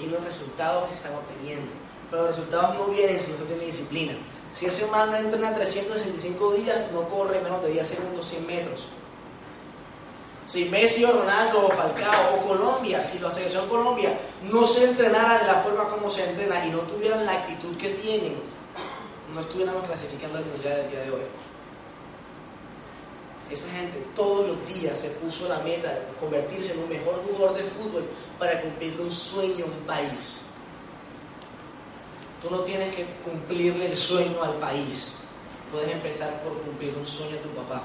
[0.01, 1.71] y unos resultados que están obteniendo.
[2.11, 4.13] Pero los resultados no vienen si no tiene disciplina.
[4.57, 8.87] Si ese humano entrena 365 días, no corre menos de 10 segundos 100 metros.
[10.47, 15.39] Si Messi o Ronaldo o Falcao o Colombia, si la selección Colombia no se entrenara
[15.39, 18.37] de la forma como se entrena y no tuvieran la actitud que tienen,
[19.35, 21.23] no estuviéramos clasificando al mundial el día de hoy.
[23.51, 27.55] Esa gente todos los días se puso la meta de convertirse en un mejor jugador
[27.55, 30.46] de fútbol para cumplir un sueño un país.
[32.43, 35.15] Tú no tienes que cumplirle el sueño al país.
[35.73, 37.83] Puedes empezar por cumplir un sueño a tu papá.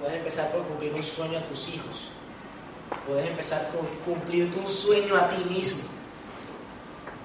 [0.00, 2.08] Puedes empezar por cumplir un sueño a tus hijos.
[3.06, 5.84] Puedes empezar por cumplirte un sueño a ti mismo.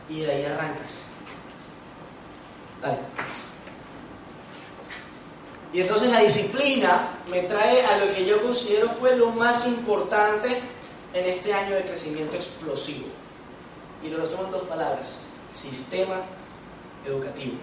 [0.09, 0.99] Y de ahí arrancas.
[2.81, 2.99] Dale.
[5.71, 10.61] Y entonces la disciplina me trae a lo que yo considero fue lo más importante
[11.13, 13.07] en este año de crecimiento explosivo.
[14.03, 15.19] Y lo hacemos en dos palabras,
[15.53, 16.15] sistema
[17.05, 17.57] educativo.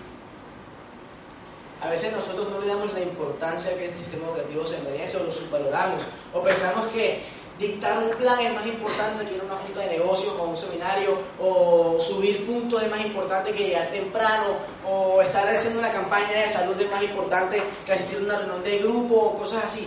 [1.82, 5.24] A veces nosotros no le damos la importancia que este sistema educativo se merece o
[5.24, 6.02] lo subvaloramos
[6.34, 7.18] o pensamos que
[7.60, 10.56] dictar un plan es más importante que ir a una junta de negocios o un
[10.56, 14.56] seminario, o subir puntos es más importante que llegar temprano,
[14.88, 18.64] o estar haciendo una campaña de salud es más importante que asistir a una reunión
[18.64, 19.86] de grupo, o cosas así.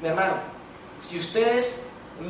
[0.00, 0.34] Mi hermano,
[1.00, 1.82] si ustedes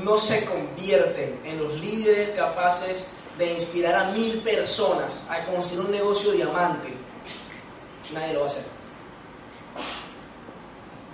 [0.02, 3.08] no se convierten en los líderes capaces
[3.42, 6.88] de inspirar a mil personas a construir un negocio diamante,
[8.12, 8.64] nadie lo va a hacer.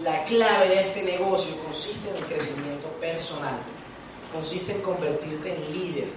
[0.01, 3.57] La clave de este negocio consiste en el crecimiento personal,
[4.33, 6.09] consiste en convertirte en líder,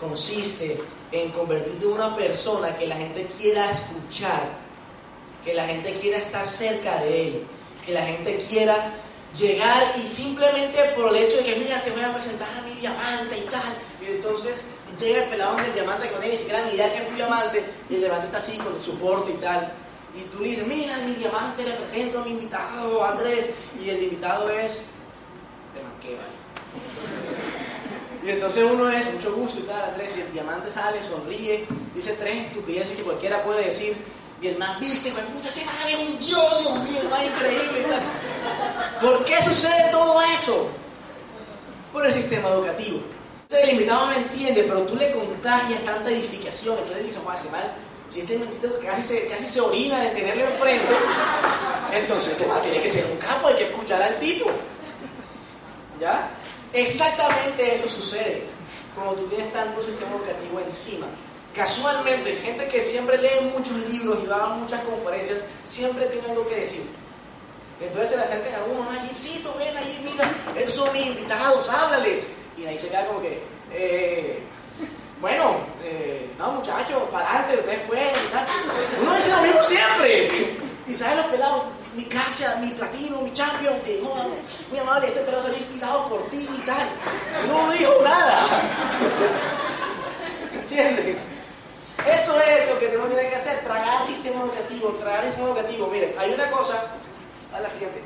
[0.00, 0.80] consiste
[1.12, 4.42] en convertirte en una persona que la gente quiera escuchar,
[5.44, 7.46] que la gente quiera estar cerca de él,
[7.86, 8.92] que la gente quiera
[9.36, 12.72] llegar y simplemente por el hecho de que, mira, te voy a presentar a mi
[12.72, 14.64] diamante y tal, y entonces
[14.98, 17.64] llega el pelado del diamante que no tiene ni siquiera ni que es un diamante,
[17.90, 19.72] y el diamante está así con el soporte y tal,
[20.18, 23.54] y tú le dices, mira, mi diamante le presento a mi invitado, Andrés.
[23.80, 24.80] Y el invitado es,
[25.74, 26.38] te manqué, vale.
[28.24, 32.16] Y entonces uno es, mucho gusto y tal, Andrés, y el diamante sale, sonríe, dice
[32.18, 33.96] tres estupideces que cualquiera puede decir.
[34.42, 37.86] El más viste, pues puta, ese man es un dios, Dios mío, es más increíble.
[39.00, 40.70] ¿Por qué sucede todo eso?
[41.92, 43.00] Por el sistema educativo.
[43.42, 46.78] Entonces el no entiende, pero tú le contagias tanta edificación.
[46.78, 47.74] Entonces dice, Juan, ese mal
[48.08, 50.94] si este mentito casi se, casi se orina de tenerlo enfrente,
[51.92, 54.50] entonces este va tiene que ser un capo, hay que escuchar al tipo.
[56.00, 56.30] ¿Ya?
[56.72, 58.44] Exactamente eso sucede
[58.94, 61.06] como tú tienes tanto sistema educativo encima.
[61.58, 66.48] Casualmente, gente que siempre lee muchos libros y va a muchas conferencias, siempre tiene algo
[66.48, 66.88] que decir.
[67.80, 72.28] Entonces se le acercan a uno, Nayibcito, ven allí, mira, esos son mis invitados, háblales.
[72.56, 73.42] Y ahí se queda como que,
[73.72, 74.40] eh,
[75.20, 78.14] bueno, eh, no muchachos, para adelante, ustedes pueden.
[79.00, 80.30] Uno dice lo mismo siempre.
[80.86, 81.64] Y saben los pelados,
[81.96, 84.14] mi gracias, mi platino, mi champion, que no,
[84.70, 86.88] muy amable, este pelado salió inspirado por ti y tal.
[87.44, 88.46] Y no dijo nada.
[90.54, 91.16] ¿Entiendes?
[92.06, 95.86] Eso es lo que tenemos que hacer, tragar sistema educativo, tragar el sistema educativo.
[95.88, 96.84] Miren, hay una cosa,
[97.52, 98.02] a la siguiente,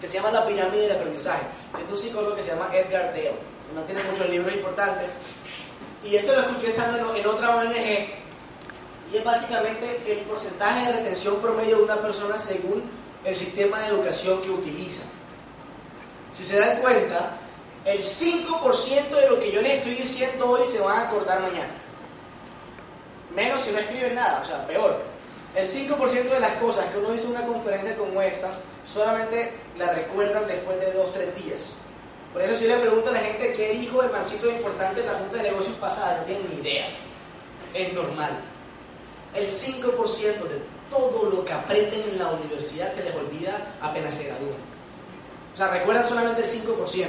[0.00, 1.42] que se llama la pirámide de aprendizaje,
[1.76, 3.52] que es un psicólogo que se llama Edgar Dale
[3.86, 5.10] tiene muchos libros importantes.
[6.04, 7.76] Y esto lo escuché estando en otra ONG.
[9.12, 12.82] Y es básicamente el porcentaje de retención promedio de una persona según
[13.24, 15.02] el sistema de educación que utiliza.
[16.32, 17.36] Si se dan cuenta,
[17.84, 21.81] el 5% de lo que yo les estoy diciendo hoy se van a acordar mañana.
[23.34, 25.02] Menos si no escriben nada, o sea, peor.
[25.54, 28.50] El 5% de las cosas que uno dice en una conferencia como esta,
[28.84, 31.74] solamente la recuerdan después de 2-3 días.
[32.32, 35.12] Por eso si le pregunto a la gente qué dijo el mancito importante en la
[35.12, 36.86] Junta de Negocios pasada, no tienen ni idea.
[37.74, 38.40] Es normal.
[39.34, 44.24] El 5% de todo lo que aprenden en la universidad se les olvida apenas se
[44.24, 44.56] gradúan.
[45.52, 47.06] O sea, recuerdan solamente el 5%.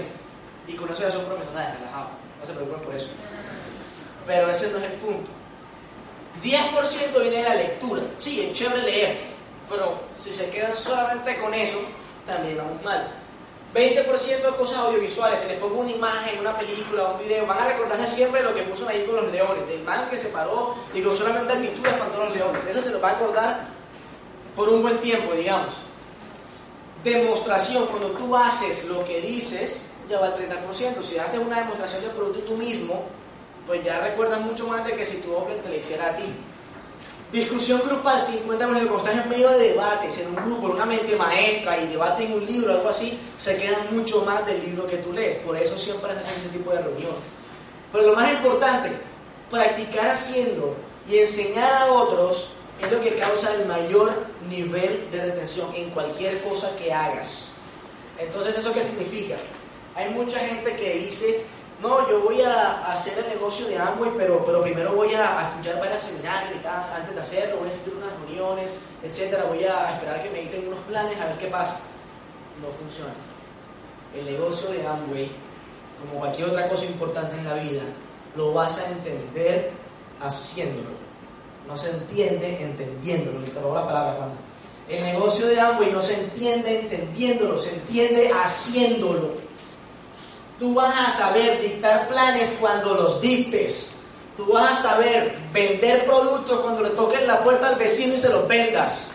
[0.67, 2.11] Y con eso ya son profesionales, relajados.
[2.39, 3.09] No se preocupen por eso.
[4.25, 5.31] Pero ese no es el punto.
[6.41, 8.01] 10% viene de la lectura.
[8.17, 9.17] Sí, es chévere leer.
[9.69, 11.79] Pero si se quedan solamente con eso,
[12.25, 13.11] también vamos mal.
[13.73, 18.07] 20% cosas audiovisuales, si les pongo una imagen, una película, un video, van a recordarse
[18.07, 21.15] siempre lo que puso ahí con los leones, del man que se paró y con
[21.15, 22.65] solamente actitud espantó a los leones.
[22.65, 23.65] Eso se lo va a acordar
[24.55, 25.73] por un buen tiempo, digamos.
[27.03, 31.03] Demostración, cuando tú haces lo que dices, ya va al 30%.
[31.03, 33.05] Si haces una demostración del producto tú mismo,
[33.65, 36.25] pues ya recuerdas mucho más de que si tu hombre te la hiciera a ti.
[37.31, 40.85] Discusión grupal, 50 minutos, cuando estás en medio de debates, en un grupo, en una
[40.85, 44.85] mente maestra y debate en un libro, algo así, se queda mucho más del libro
[44.85, 45.37] que tú lees.
[45.37, 47.23] Por eso siempre haces ese tipo de reuniones.
[47.91, 48.91] Pero lo más importante,
[49.49, 50.75] practicar haciendo
[51.09, 52.49] y enseñar a otros
[52.79, 54.11] es lo que causa el mayor
[54.49, 57.53] nivel de retención en cualquier cosa que hagas.
[58.19, 59.35] Entonces, ¿eso qué significa?
[59.95, 61.45] Hay mucha gente que dice,
[61.81, 65.79] no, yo voy a hacer el negocio de Amway, pero, pero primero voy a, escuchar
[65.79, 70.29] varios seminarios antes de hacerlo, voy a asistir unas reuniones, etcétera, voy a esperar que
[70.29, 71.79] me editen unos planes a ver qué pasa.
[72.61, 73.13] No funciona.
[74.15, 75.31] El negocio de Amway,
[75.99, 77.81] como cualquier otra cosa importante en la vida,
[78.35, 79.71] lo vas a entender
[80.21, 81.03] haciéndolo.
[81.67, 83.39] No se entiende entendiéndolo.
[83.45, 84.29] Te robo la palabra, Juan.
[84.89, 89.31] El negocio de Amway no se entiende entendiéndolo, se entiende haciéndolo.
[90.59, 93.91] Tú vas a saber dictar planes cuando los dictes.
[94.37, 98.29] Tú vas a saber vender productos cuando le toques la puerta al vecino y se
[98.29, 99.11] los vendas.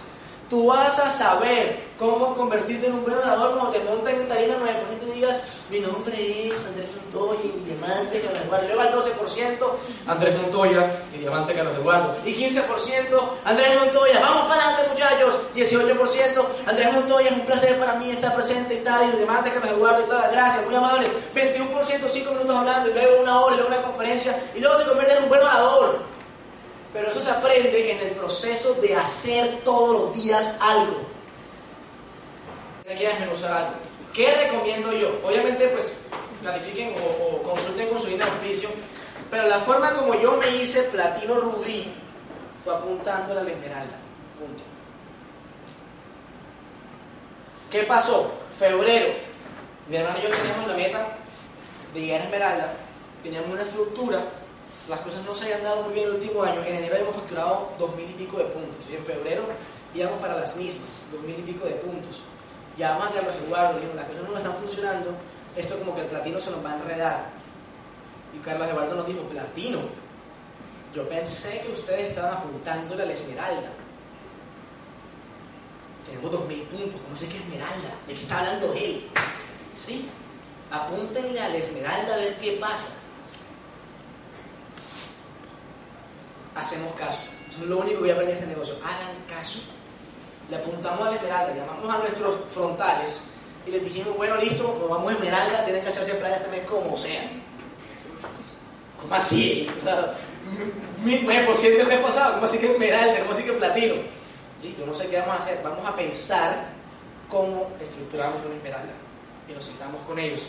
[0.51, 4.55] Tú vas a saber cómo convertirte en un buen orador cuando te monten en tarima
[4.57, 8.67] nueva y tú digas, mi nombre es Andrés Montoya, mi diamante Carlos Eduardo.
[8.67, 9.71] Luego al 12%,
[10.07, 12.17] Andrés Montoya, mi diamante Carlos Eduardo.
[12.25, 15.08] Y 15%, Andrés Montoya, vamos para adelante muchachos.
[15.59, 19.51] 18%, Andrés Montoya, es un placer para mí estar presente y tal, y mi diamante
[19.51, 21.09] Carlos Eduardo y gracias, muy amable.
[21.35, 24.85] 21%, 5 minutos hablando, y luego una hora, y luego una conferencia, y luego te
[24.85, 25.99] conviertes en un buen orador.
[26.93, 31.07] Pero eso se aprende en el proceso de hacer todos los días algo.
[32.85, 33.73] Quieres usar algo.
[34.15, 35.21] ¿Qué recomiendo yo?
[35.23, 36.07] Obviamente, pues,
[36.43, 38.69] califiquen o, consulten con su línea de auspicio,
[39.31, 41.93] pero la forma como yo me hice platino rubí
[42.65, 43.97] fue apuntando la esmeralda.
[44.39, 44.68] Punto.
[47.71, 48.33] ¿Qué pasó?
[48.59, 49.13] Febrero.
[49.89, 51.09] Mi hermano y yo teníamos la meta
[51.95, 52.73] de llegar a esmeralda,
[53.23, 54.21] teníamos una estructura
[54.89, 57.73] las cosas no se hayan dado muy bien el último año, en enero habíamos facturado
[57.79, 59.45] dos mil y pico de puntos, y en febrero
[59.95, 62.23] íbamos para las mismas, dos mil y pico de puntos.
[62.79, 65.11] Llamamos a Carlos Eduardo, dijimos, las cosas no están funcionando,
[65.57, 67.27] esto como que el platino se nos va a enredar.
[68.35, 69.81] Y Carlos Eduardo nos dijo, platino,
[70.95, 73.69] yo pensé que ustedes estaban apuntándole a la esmeralda.
[76.09, 77.95] Tenemos dos mil puntos, ¿cómo sé que esmeralda?
[78.07, 79.07] ¿De qué está hablando él?
[79.75, 80.09] Sí,
[80.71, 82.99] apúntenle a la esmeralda a ver qué pasa.
[86.59, 87.23] hacemos caso.
[87.49, 88.75] Eso es lo único que voy a aprender en este negocio.
[88.85, 89.61] Hagan caso.
[90.51, 93.25] Le apuntamos a la esmeralda, llamamos a nuestros frontales
[93.67, 96.67] y les dijimos, bueno, listo, nos vamos a esmeralda, tienen que hacerse playa este mes
[96.67, 97.31] como sea.
[99.01, 99.71] ¿Cómo así?
[99.77, 100.15] O sea,
[101.05, 103.21] mi 9% el mes pasado, ¿cómo así que esmeralda?
[103.21, 103.95] ¿Cómo así que platino?
[104.61, 106.69] Sí, yo no sé qué vamos a hacer, vamos a pensar
[107.29, 108.93] cómo estructuramos una esmeralda.
[109.49, 110.43] Y nos sentamos con ellos.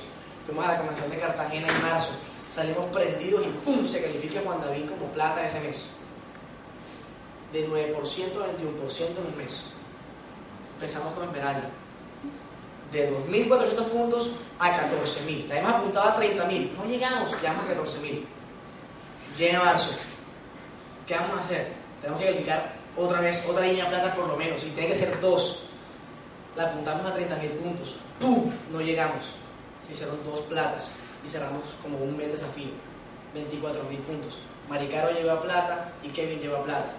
[0.46, 2.14] Fuimos a la convención de Cartagena en marzo
[2.50, 3.86] salimos prendidos y ¡pum!
[3.86, 5.98] se califica Juan David como plata ese mes.
[7.54, 9.66] De 9% a 21% en un mes.
[10.76, 11.70] Empezamos con Esmeralda.
[12.92, 15.48] De 2.400 puntos a 14.000.
[15.48, 16.72] La hemos apuntado a 30.000.
[16.76, 18.24] No llegamos, llegamos a 14.000.
[19.38, 19.92] Llega marzo.
[21.08, 21.72] ¿Qué vamos a hacer?
[22.02, 24.64] Tenemos que calificar otra vez, otra línea plata por lo menos.
[24.64, 25.66] Y tiene que ser dos.
[26.56, 27.96] La apuntamos a 30.000 puntos.
[28.20, 28.52] ¡Pum!
[28.72, 29.34] No llegamos.
[29.86, 32.70] Se hicieron dos platas y cerramos como un mes desafío.
[33.34, 34.40] 24 mil puntos.
[34.68, 36.94] Maricaro lleva plata y Kevin lleva plata.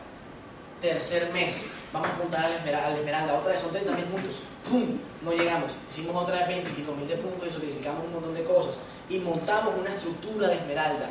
[0.81, 3.35] Tercer mes, vamos a apuntar al Esmeralda, Esmeralda.
[3.39, 4.41] otra vez son 30 mil puntos.
[4.69, 4.99] ¡Pum!
[5.23, 5.73] No llegamos.
[5.89, 8.79] Hicimos otra vez 20 y pico mil de puntos y solidificamos un montón de cosas.
[9.09, 11.11] Y montamos una estructura de Esmeralda.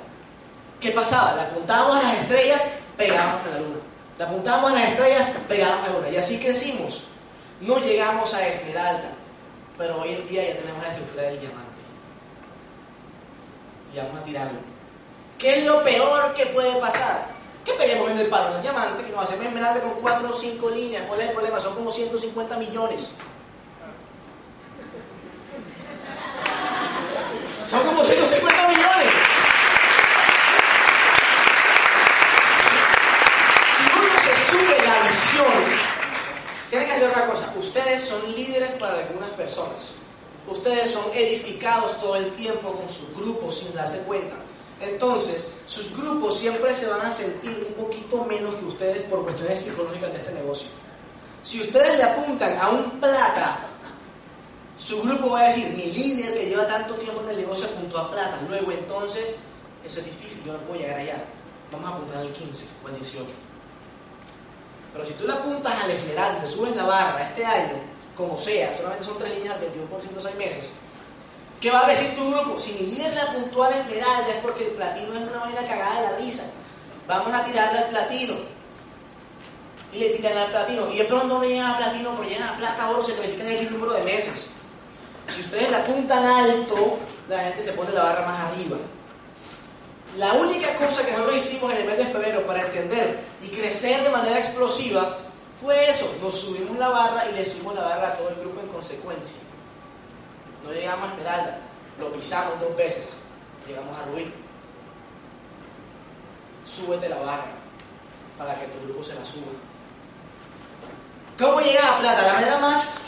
[0.79, 1.35] ¿Qué pasaba?
[1.35, 3.79] La apuntábamos a las estrellas, pegábamos a la luna.
[4.19, 6.09] La apuntábamos a las estrellas, pegábamos a la luna.
[6.09, 7.05] Y así crecimos.
[7.61, 9.09] No llegamos a Esmeralda,
[9.77, 11.69] pero hoy en día ya tenemos la estructura del diamante
[13.93, 14.59] y vamos a tirarlo.
[15.37, 17.27] ¿Qué es lo peor que puede pasar?
[17.63, 20.69] Que peguemos en el palo los diamantes y nos hacemos esmeralda con 4 o 5
[20.69, 21.03] líneas.
[21.07, 21.61] ¿Cuál es el problema?
[21.61, 23.15] Son como 150 millones.
[27.69, 29.13] Son como 150 millones.
[33.77, 35.89] Si uno se sube la visión,
[36.69, 37.53] tienen que hacer una cosa.
[37.57, 39.89] Ustedes son líderes para algunas personas.
[40.47, 44.35] Ustedes son edificados todo el tiempo con sus grupos sin darse cuenta.
[44.81, 49.59] Entonces, sus grupos siempre se van a sentir un poquito menos que ustedes por cuestiones
[49.59, 50.69] psicológicas de este negocio.
[51.43, 53.65] Si ustedes le apuntan a un plata,
[54.79, 57.97] Su grupo va a decir, mi líder que lleva tanto tiempo en el negocio apuntó
[57.97, 58.39] a plata.
[58.47, 59.35] Luego entonces,
[59.85, 61.25] eso es difícil, yo no puedo llegar allá.
[61.69, 63.48] Vamos a apuntar al 15 o al 18.
[64.93, 67.75] Pero si tú le apuntas al esmeralda, subes la barra este año,
[68.15, 70.71] como sea, solamente son tres líneas al 21% seis meses,
[71.61, 72.59] ¿qué va a decir tu grupo?
[72.59, 76.01] Si mi líder le apuntó al esmeralda es porque el platino es una manera cagada
[76.01, 76.43] de la risa.
[77.07, 78.33] Vamos a tirarle al platino.
[79.91, 80.91] Y le tiran al platino.
[80.91, 83.71] Y de pronto no llegan a platino, pero llegan a plata, oro, se califican el
[83.71, 84.47] número de mesas.
[85.27, 88.77] Si ustedes la apuntan alto, la gente se pone la barra más arriba.
[90.17, 94.03] La única cosa que nosotros hicimos en el mes de febrero para entender y crecer
[94.03, 95.17] de manera explosiva
[95.61, 96.11] fue eso.
[96.21, 99.37] Nos subimos la barra y le subimos la barra a todo el grupo en consecuencia.
[100.63, 101.59] No llegamos a Esmeralda,
[101.99, 103.17] lo pisamos dos veces,
[103.67, 104.33] llegamos a Rubí.
[106.63, 107.47] Súbete la barra
[108.37, 109.51] para que tu grupo se la suba.
[111.37, 112.21] ¿Cómo llegar a plata?
[112.23, 113.01] La manera más,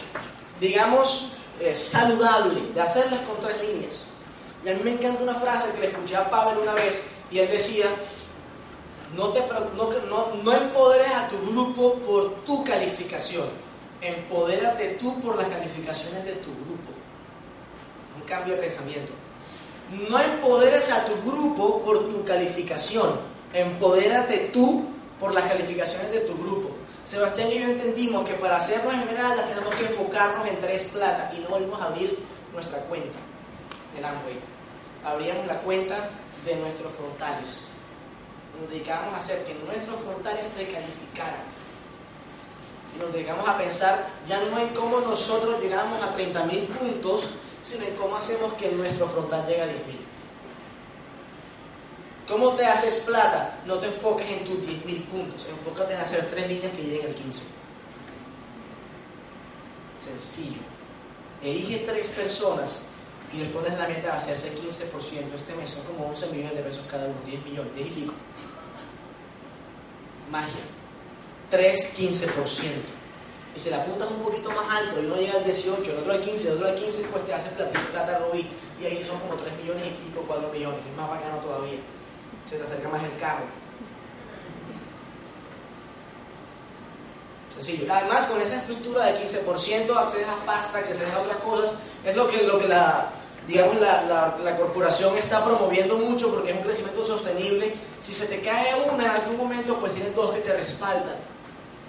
[0.59, 4.07] digamos, eh, saludable de hacerlas con tres líneas.
[4.63, 7.01] Y a mí me encanta una frase que le escuché a Pavel una vez
[7.31, 7.85] y él decía,
[9.15, 9.41] no, te,
[9.77, 13.47] no, empoderes a tu grupo por tu calificación,
[14.01, 16.91] empodérate tú por las calificaciones de tu grupo.
[18.15, 19.11] Un cambio de pensamiento.
[20.09, 23.09] No empoderes a tu grupo por tu calificación,
[23.53, 24.85] empodérate tú
[25.19, 26.69] por las calificaciones de tu grupo.
[27.03, 31.41] Sebastián y yo entendimos que para hacernos esmeraldas tenemos que enfocarnos en tres plata y
[31.41, 32.17] no volvimos a abrir
[32.53, 33.17] nuestra cuenta
[33.97, 34.39] en Amway.
[35.03, 36.09] Abríamos la cuenta
[36.45, 37.65] de nuestros frontales.
[38.59, 41.43] Nos dedicamos a hacer que nuestros frontales se calificaran.
[42.99, 47.29] Nos dedicamos a pensar ya no en cómo nosotros llegamos a 30.000 puntos,
[47.63, 49.71] sino en cómo hacemos que nuestro frontal llegue a 10.000.
[52.27, 53.59] ¿Cómo te haces plata?
[53.65, 57.15] No te enfoques en tus 10.000 puntos, enfócate en hacer tres líneas que lleguen al
[57.15, 57.43] 15.
[59.99, 60.61] Sencillo.
[61.41, 62.83] Elige tres personas
[63.33, 65.69] y les pones la meta de hacerse 15% este mes.
[65.69, 68.13] Son como 11 millones de pesos cada uno, 10 millones, 10 y pico.
[70.29, 70.61] Magia.
[71.49, 72.69] 3, 15%.
[73.55, 76.13] Y si la apuntas un poquito más alto y uno llega al 18, el otro
[76.13, 78.47] al 15, el otro al 15, pues te haces plata, plata rubí.
[78.81, 80.79] Y ahí son como 3 millones y pico, 4 millones.
[80.89, 81.79] Es más bacano todavía
[82.45, 83.45] se te acerca más el carro.
[87.49, 87.93] Sencillo.
[87.93, 91.75] Además, con esa estructura de 15%, accedes a fast track, accedes a otras cosas.
[92.05, 93.11] Es lo que, lo que la,
[93.47, 94.03] digamos, la,
[94.43, 97.73] la, corporación está promoviendo mucho porque es un crecimiento sostenible.
[98.01, 101.15] Si se te cae una en algún momento, pues tienes dos que te respaldan.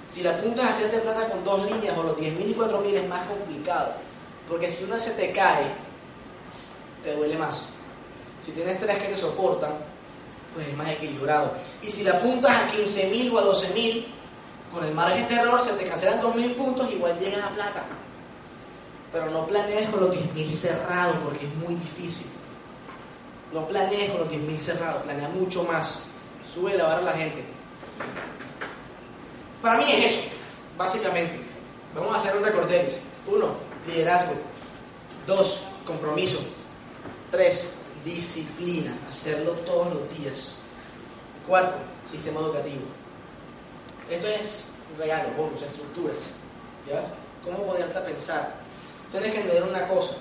[0.09, 3.09] Si la apuntas a hacerte plata con dos líneas o los 10.000 y 4.000 es
[3.09, 3.93] más complicado.
[4.49, 5.65] Porque si una se te cae,
[7.03, 7.75] te duele más.
[8.41, 9.73] Si tienes tres que te soportan,
[10.53, 11.55] pues es más equilibrado.
[11.81, 14.05] Y si la apuntas a 15.000 o a 12.000,
[14.73, 17.85] con el margen de error se te cancelan 2.000 puntos, igual llegan a plata.
[19.13, 22.31] Pero no planees con los 10.000 cerrados porque es muy difícil.
[23.53, 26.05] No planees con los 10.000 cerrados, planea mucho más.
[26.51, 27.45] Sube la barra a la gente.
[29.61, 30.31] Para mí es eso,
[30.77, 31.41] básicamente.
[31.95, 33.01] Vamos a hacer un recorderis.
[33.27, 33.49] Uno,
[33.87, 34.35] liderazgo.
[35.27, 36.39] Dos, compromiso.
[37.31, 40.59] Tres, disciplina, hacerlo todos los días.
[41.47, 41.75] Cuarto,
[42.07, 42.83] sistema educativo.
[44.11, 44.65] Esto es
[44.99, 46.19] regalo, bonus, estructuras.
[46.89, 47.05] ¿Ya?
[47.45, 48.62] ¿Cómo ponerte a pensar?
[49.13, 50.15] Tienes que entender una cosa.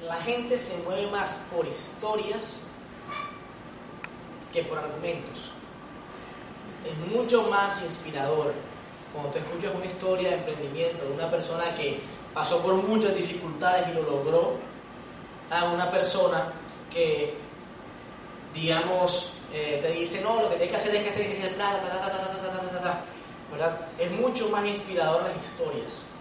[0.00, 2.60] La gente se mueve más por historias
[4.50, 5.50] que por argumentos.
[6.86, 8.54] Es mucho más inspirador
[9.12, 12.00] cuando te escuchas una historia de emprendimiento de una persona que
[12.32, 14.54] pasó por muchas dificultades y lo logró
[15.50, 16.50] a una persona
[16.90, 17.34] que,
[18.54, 21.82] digamos, eh, te dice, no, lo que tienes que hacer es que hacer, es plata,
[21.82, 23.00] ta, ta, ta, ta,
[23.52, 23.88] ¿verdad?
[23.98, 26.13] Es mucho más inspirador las historias.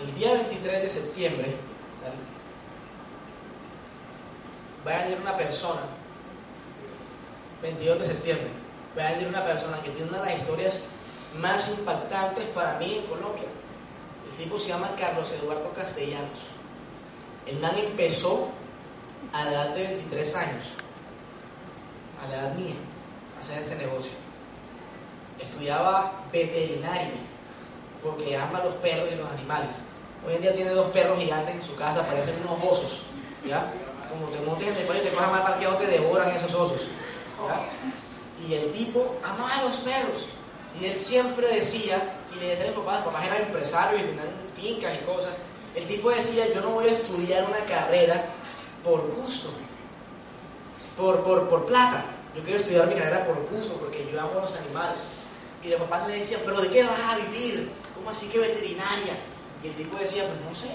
[0.00, 1.56] El día 23 de septiembre
[4.86, 5.82] va a venir una persona,
[7.62, 8.48] 22 de septiembre,
[8.98, 10.84] va a venir una persona que tiene una de las historias
[11.38, 13.48] más impactantes para mí en Colombia.
[14.30, 16.38] El tipo se llama Carlos Eduardo Castellanos.
[17.46, 18.50] El man empezó
[19.32, 20.66] a la edad de 23 años,
[22.22, 22.74] a la edad mía,
[23.36, 24.14] a hacer este negocio.
[25.40, 27.10] Estudiaba veterinaria,
[28.02, 29.76] porque ama los perros y los animales.
[30.26, 33.06] Hoy en día tiene dos perros gigantes en su casa, parecen unos osos.
[33.46, 33.72] ¿ya?
[34.08, 36.88] Como te montes en el cuello y te cojas mal parqueado, te devoran esos osos.
[38.46, 40.28] Y el tipo amaba a los perros.
[40.80, 44.04] Y él siempre decía, y le decía a mi papá, los papás eran empresarios y
[44.04, 45.38] tenían fincas y cosas,
[45.74, 48.24] el tipo decía, yo no voy a estudiar una carrera
[48.84, 49.50] por gusto,
[50.96, 52.04] por, por, por plata.
[52.34, 55.08] Yo quiero estudiar mi carrera por gusto, porque yo amo a los animales.
[55.62, 57.70] Y los papás le decían, pero ¿de qué vas a vivir?
[58.02, 59.14] ¿Cómo así que veterinaria?
[59.62, 60.74] Y el tipo decía, pues no sé,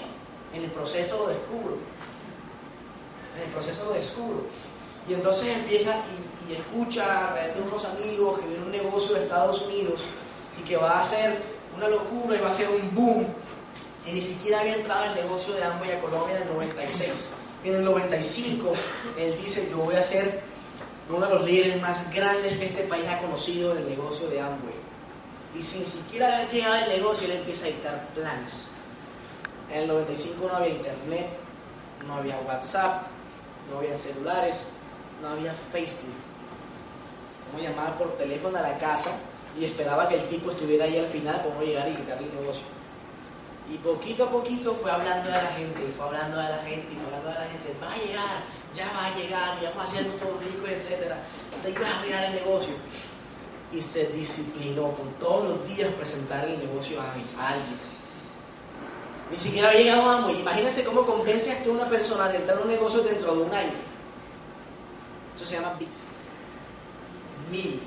[0.54, 1.76] En el proceso lo descubro.
[3.36, 4.46] En el proceso lo descubro.
[5.06, 5.94] Y entonces empieza
[6.48, 10.00] y, escucha a través de unos amigos que viene un negocio de Estados Unidos
[10.58, 11.36] y que va a ser
[11.76, 13.26] una locura y va a ser un boom.
[14.06, 17.10] Y ni siquiera había entrado en el negocio de Amway a Colombia en el 96.
[17.62, 18.72] Y en el 95
[19.18, 20.40] él dice, yo voy a ser
[21.10, 24.40] uno de los líderes más grandes que este país ha conocido en el negocio de
[24.40, 24.87] Amway.
[25.58, 28.66] Y sin siquiera haber llegado al negocio, él empieza a dictar planes.
[29.70, 31.26] En el 95 no había internet,
[32.06, 33.08] no había WhatsApp,
[33.68, 34.66] no había celulares,
[35.20, 36.14] no había Facebook.
[37.52, 39.10] Uno llamaba por teléfono a la casa
[39.58, 42.64] y esperaba que el tipo estuviera ahí al final para llegar y quitarle el negocio.
[43.70, 46.92] Y poquito a poquito fue hablando a la gente, y fue hablando a la gente,
[46.92, 48.42] y fue hablando a la gente, va a llegar,
[48.72, 51.12] ya va a llegar, y vamos a hacernos todos ricos, etc.
[51.62, 52.74] Te ibas a mirar el negocio.
[53.72, 57.78] Y se disciplinó con todos los días presentar el negocio a, alguien.
[59.30, 60.40] Ni siquiera había llegado a Amway.
[60.40, 63.72] Imagínense cómo convences a una persona de entrar a un negocio dentro de un año.
[65.36, 66.04] Eso se llama BIS.
[67.50, 67.80] Mil.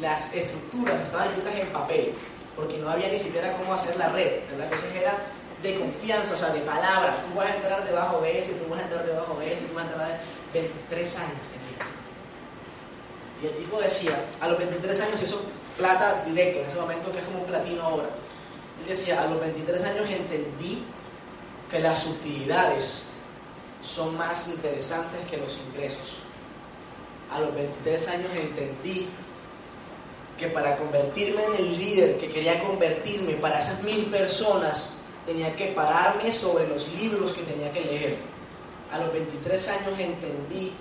[0.00, 2.12] Las estructuras estaban escritas en papel,
[2.56, 4.40] porque no había ni siquiera cómo hacer la red.
[4.50, 5.14] Entonces era
[5.62, 7.16] de confianza, o sea, de palabras.
[7.22, 9.74] Tú vas a entrar debajo de este, tú vas a entrar debajo de este, tú
[9.74, 10.08] vas a entrar
[10.52, 11.59] de 23 años
[13.42, 15.40] Y el tipo decía, a los 23 años, eso
[15.76, 18.08] plata directo en ese momento, que es como un platino ahora.
[18.80, 20.84] Él decía, a los 23 años entendí
[21.70, 23.08] que las utilidades
[23.82, 26.18] son más interesantes que los ingresos.
[27.30, 29.08] A los 23 años entendí
[30.38, 35.66] que para convertirme en el líder que quería convertirme para esas mil personas, tenía que
[35.68, 38.16] pararme sobre los libros que tenía que leer.
[38.90, 40.72] A los 23 años entendí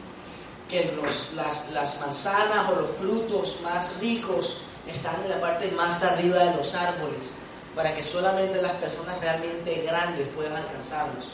[0.69, 6.03] que los, las, las manzanas o los frutos más ricos están en la parte más
[6.03, 7.33] arriba de los árboles,
[7.75, 11.33] para que solamente las personas realmente grandes puedan alcanzarlos.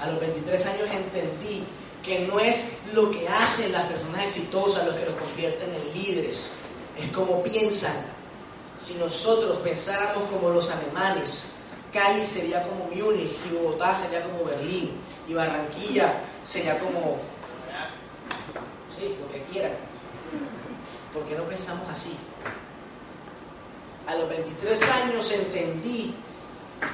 [0.00, 1.64] A los 23 años entendí
[2.02, 6.50] que no es lo que hacen las personas exitosas los que los convierten en líderes,
[6.98, 7.94] es como piensan,
[8.78, 11.53] si nosotros pensáramos como los alemanes,
[11.94, 14.90] Cali sería como Múnich y Bogotá sería como Berlín
[15.28, 16.12] y Barranquilla
[16.44, 17.18] sería como,
[18.90, 19.70] sí, lo que quieran.
[21.12, 22.16] ¿Por qué no pensamos así?
[24.08, 26.12] A los 23 años entendí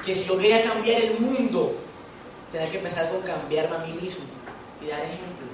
[0.05, 1.75] que si yo quería cambiar el mundo,
[2.51, 4.25] tenía que empezar con cambiarme a mí mismo
[4.83, 5.47] y dar ejemplo.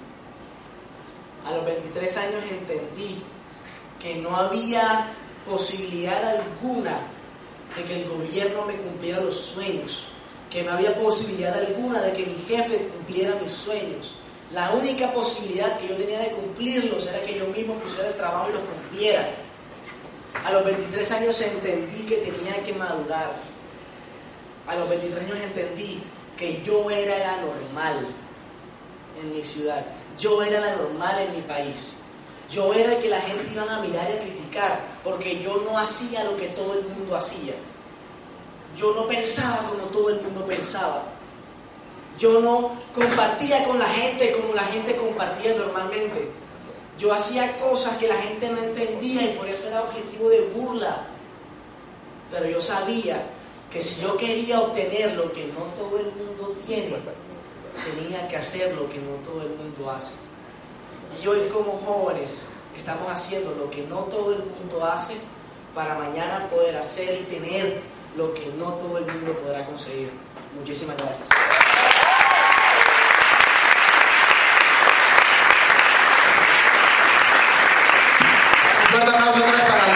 [1.46, 3.24] A los 23 años entendí
[3.98, 5.08] que no había
[5.46, 6.98] posibilidad alguna
[7.78, 10.08] de que el gobierno me cumpliera los sueños,
[10.50, 14.16] que no había posibilidad alguna de que mi jefe cumpliera mis sueños.
[14.54, 18.50] La única posibilidad que yo tenía de cumplirlos era que yo mismo pusiera el trabajo
[18.50, 19.28] y los cumpliera.
[20.44, 23.34] A los 23 años entendí que tenía que madurar.
[24.68, 26.02] A los 23 años entendí
[26.38, 28.08] que yo era la normal
[29.22, 29.86] en mi ciudad.
[30.18, 31.97] Yo era la normal en mi país.
[32.50, 35.78] Yo era el que la gente iba a mirar y a criticar, porque yo no
[35.78, 37.54] hacía lo que todo el mundo hacía.
[38.78, 41.04] Yo no pensaba como todo el mundo pensaba.
[42.18, 46.30] Yo no compartía con la gente como la gente compartía normalmente.
[46.98, 51.06] Yo hacía cosas que la gente no entendía y por eso era objetivo de burla.
[52.32, 53.24] Pero yo sabía
[53.70, 56.96] que si yo quería obtener lo que no todo el mundo tiene,
[57.86, 60.14] tenía que hacer lo que no todo el mundo hace.
[61.22, 65.16] Y hoy como jóvenes estamos haciendo lo que no todo el mundo hace
[65.74, 67.82] para mañana poder hacer y tener
[68.16, 70.12] lo que no todo el mundo podrá conseguir.
[70.56, 71.30] Muchísimas gracias.
[78.80, 79.87] Un fuerte aplauso para